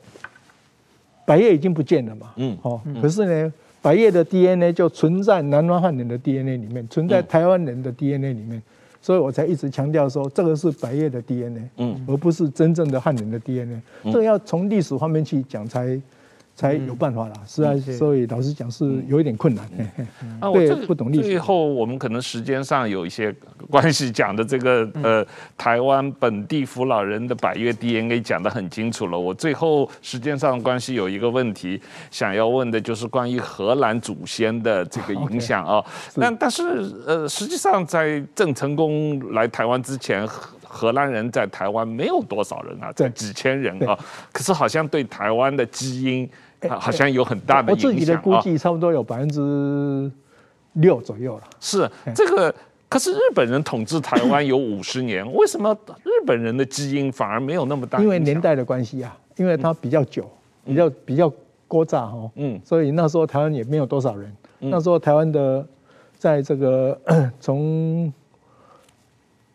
[1.26, 3.54] 百越已经不见了嘛，嗯，哦，可是呢。
[3.82, 8.62] 百叶的 DNA 就存在南方汉人的 DNA 里面，存在台湾人的 DNA 里面，
[9.02, 13.82] 所以我才一直强调说这个是百叶的 DNA，嗯，而不是真正的汉人的 DNA。
[14.06, 16.00] 这个要从历史方面去讲才
[16.60, 17.34] 才有办法啦。
[17.48, 19.66] 是啊，所以老实讲是有一点困难。
[20.42, 21.24] 啊，对，不懂历史。
[21.24, 23.34] 最后我们可能时间上有一些
[23.72, 25.26] 关系，讲的这个呃，
[25.58, 29.18] 台湾本地扶老人的百月 DNA 讲得很清楚了。
[29.18, 31.82] 我最后时间上的关系有一个问题
[32.12, 35.82] 想要问的，就是关于荷兰祖先的这个 影响啊。
[36.20, 40.28] 但但是呃，实际上在郑成功来台湾之前。
[40.72, 43.98] 荷兰人在台湾没有多少人啊，在几千人啊，
[44.32, 46.30] 可是好像对台湾的基因
[46.68, 47.90] 好像有很大的影响。
[47.90, 50.12] 我自己的估计差不多有百分之
[50.74, 51.44] 六左右了。
[51.60, 52.54] 是这个，
[52.90, 58.00] 可是日本人统治台湾有五十年，为什么日本人的基因反而没有那么大？
[58.00, 60.30] 因为年代的关系啊，因为它比较久，
[60.66, 61.32] 比较比较
[61.68, 64.36] 锅炸哈，嗯，所以那时候台湾也没有多少人。
[64.60, 65.66] 那时候台湾的
[66.18, 67.00] 在这个
[67.40, 68.12] 从。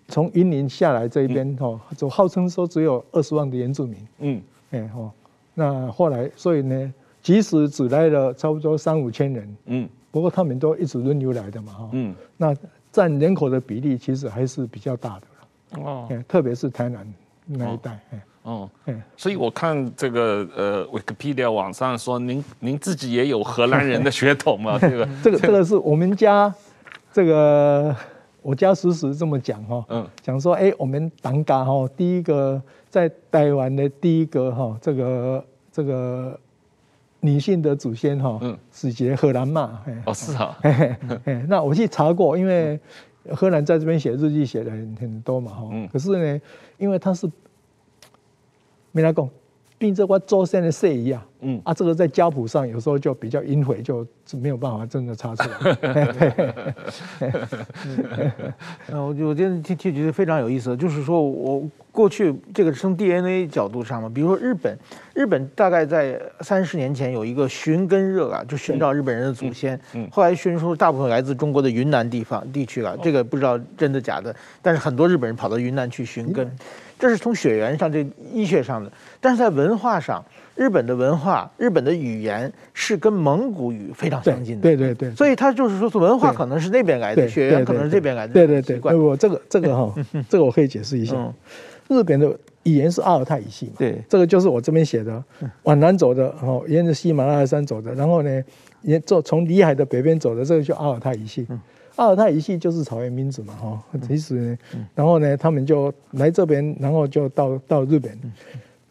[0.07, 3.97] 从云林下来这一边哈，就号称说只有二十万的原住民。
[4.19, 5.11] 嗯，哎哈，
[5.55, 11.89] 那后来所以呢，即使只来了差不多三五千人，嗯，不过他们都一直轮流来的嘛哈。
[11.93, 12.55] 嗯，那
[12.91, 17.07] 占人口的比例其实还是比较大的哦，特别是台南
[17.47, 17.99] 那一带。
[18.43, 18.69] 哦，
[19.17, 24.77] 所以我看这个呃，Wikipedia 网上说您您自己也有荷兰人的血统嘛？
[24.83, 26.55] 这个这个这个是我们家
[27.13, 27.95] 这个。
[28.43, 32.61] 我家时时这么讲哈，嗯，讲说哎，我们当家哈，第一个
[32.95, 36.39] 在台湾的第一个哈，这个这个
[37.19, 40.57] 女性的祖先哈，嗯，是杰荷兰嘛，哦是啊，
[41.49, 42.79] 那我去查过，因为
[43.31, 46.41] 荷兰在这边写日记写的很很多嘛哈，嗯，可是呢，
[46.79, 47.29] 因为他是
[48.93, 49.29] 没来讲。
[49.77, 51.61] 并这块周身的色一样，嗯。
[51.65, 54.07] 啊，这个在家谱上有时候就比较隐晦，就
[54.41, 55.57] 没有办法真的查出来。
[58.91, 61.63] 我 我觉得听听觉得非常有意思，就是说我
[61.93, 64.79] 过去这个从 DNA 角度上嘛，比如说日本，
[65.15, 76.51] 日本大概在三十年前有一个寻根热啊，就寻找日本人的祖先，嗯，后来寻出大部分来自中国的云南地方地区了，这个不知道真的假的，但是很多日本人跑到云南去寻根。
[76.99, 78.91] 这是从血缘上，这医学上的，
[79.21, 80.25] 但是在文化上，
[80.55, 84.63] 日本的文化、日本的语言是跟蒙古语非常相近的。
[84.63, 88.33] 对对对，所以他就是说，文化可能是那边来的，血缘可能是这边来的。
[88.33, 89.95] 对对对，我这个这个哈，
[90.29, 91.17] 这个我可以解释一下。
[91.89, 93.73] 日本的语言是阿尔泰语系嘛？
[93.79, 95.23] 对，这个就是我这边写的，
[95.65, 98.43] 往南走的，哦，沿着喜马拉雅山走的，然后呢，
[98.83, 101.47] 沿走从里海的北边走的，这个叫阿尔泰语系。
[101.97, 104.59] 阿尔泰语系就是草原民族嘛，哈，其实呢，
[104.95, 108.19] 然后呢，他们就来这边，然后就到到日本。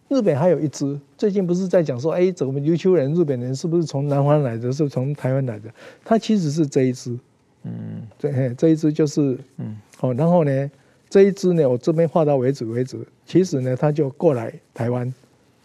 [0.10, 5.70] 日本还有一支，最近不是在讲说，哎，怎么琉球人、日本人是不是从南方来的，是从台湾来的？
[6.06, 7.18] 它其实是这一支，
[7.64, 10.72] 嗯，这这一支就是，嗯，好，然后呢，
[11.10, 15.12] 这一支呢，我这边画到为止为止，其实呢，他就过来台湾，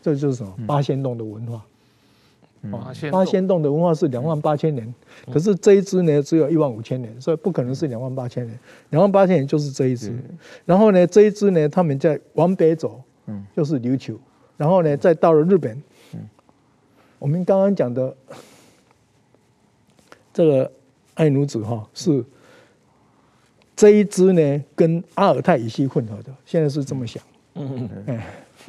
[0.00, 1.62] 这就是什么八仙洞的文化。
[3.12, 4.94] 八仙洞的文化是两万八千年，
[5.32, 8.58] 可是这一支呢只有一万五千年，所以不可能是两万八千年。
[8.90, 10.12] 两万八千年就是这一支，
[10.64, 13.00] 然后呢这一支呢他们在往北走，
[13.54, 14.18] 就是琉球，
[14.56, 15.80] 然后呢再到了日本，
[17.18, 18.16] 我们刚刚讲的
[20.32, 20.72] 这个
[21.14, 22.24] 爱奴子哈是
[23.76, 27.22] 这一支呢跟阿尔泰语系混合的，现在是这么想，
[27.54, 27.88] 嗯。
[28.06, 28.20] 嗯。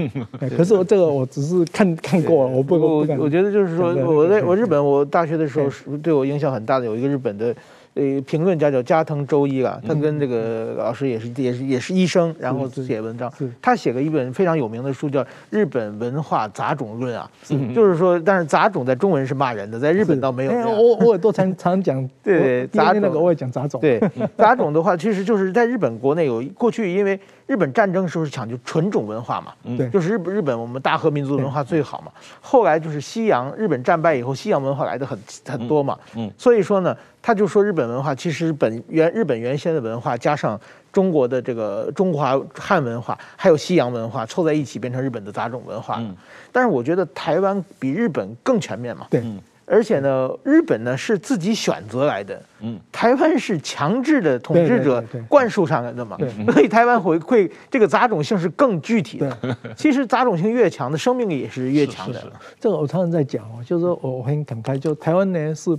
[0.58, 7.56] 可是我这个我只是看看过了，我不我我觉得就是说，我在我日本我大学的时候对我影响很大的有一个日本的。
[7.96, 13.30] 呃，评论家叫加藤周一啊，他跟这个老师也是也是也是医生，然后写文章。
[13.60, 17.30] 他写过一本非常有名的书，叫《日本文化杂种论》啊，
[17.76, 20.52] 就是说，但是杂种在中文是骂人的，在日本倒没有。
[20.70, 23.82] 我我也都常常讲， 对杂种那个我也讲杂种。
[23.82, 24.00] 对
[24.38, 27.20] 杂种的话，其实就是在日本国内有过去，因为
[27.50, 32.12] 日本战争时候是讲究纯种文化嘛，对，就是日本日本我们大和民族文化最好嘛。
[32.40, 36.96] 后来就是西洋日本战败以后，西洋文化来的很很多嘛，嗯，所以说呢。
[37.22, 40.58] 他就说日本文化其实本原日本原先的文化加上
[40.90, 45.98] 中国的这个中华汉文化，还有西洋文化凑在一起变成日本的杂种文化。
[46.00, 46.16] 嗯，
[46.50, 49.06] 但是我觉得台湾比日本更全面嘛。
[49.10, 49.22] 对，
[49.70, 56.18] 而且呢，日本呢是自己选择来的，嗯，台湾是强制的统治者灌输上来的嘛。
[56.52, 59.58] 所以台湾回馈这个杂种性是更具体的。
[59.76, 62.22] 其实杂种性越强的生命力也是越强的。
[62.60, 65.78] 这个我常常在讲哦，就是说我很感慨，就台湾呢是。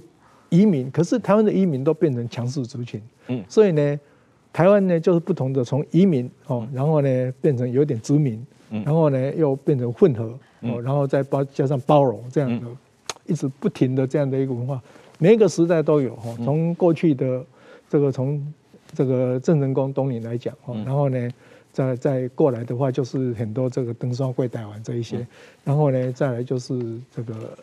[0.53, 4.01] 移民，可是台湾的移民都变成强势族群，嗯，所以呢，
[4.53, 12.67] 台湾呢就是不同的，从移民哦，然后呢变成有点殖民，然后呢又变成混合哦，然后再包加上包容这样的，
[13.31, 14.83] 一直不停的这样的一个文化，
[15.19, 17.47] 每一个时代都有哈，从过去的
[17.89, 18.53] 这个从
[18.93, 21.31] 这个郑成功东林来讲哈，然后呢
[21.73, 25.27] 再再过来的话，就是很多这个登山会台湾这一些，嗯、
[25.65, 27.59] 然后呢，再来就是这个，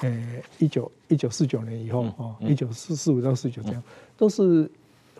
[0.00, 0.26] 呃，
[0.58, 4.70] 一九一九四九年以后哦，一九四四五到四九这样，嗯、都是。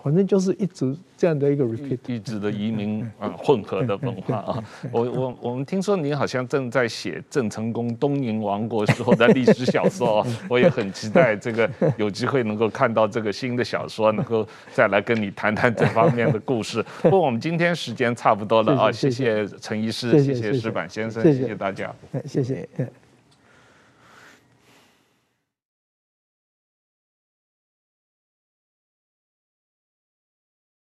[0.03, 4.65] 反正就是一直这样的一个 repeat，一直的移民啊，混合的文化啊。
[4.91, 16.83] 我我我们听说您好像正在写郑成功东宁王国时候的历史小说， 我也很期待这个有机会能够看到这个新的小说，能够再来跟你谈谈这方面的故事。
[17.03, 21.95] 不过我们今天时间差不多了啊，谢谢陈医师，谢谢石板先生，谢谢大家，
[22.25, 22.69] 谢谢。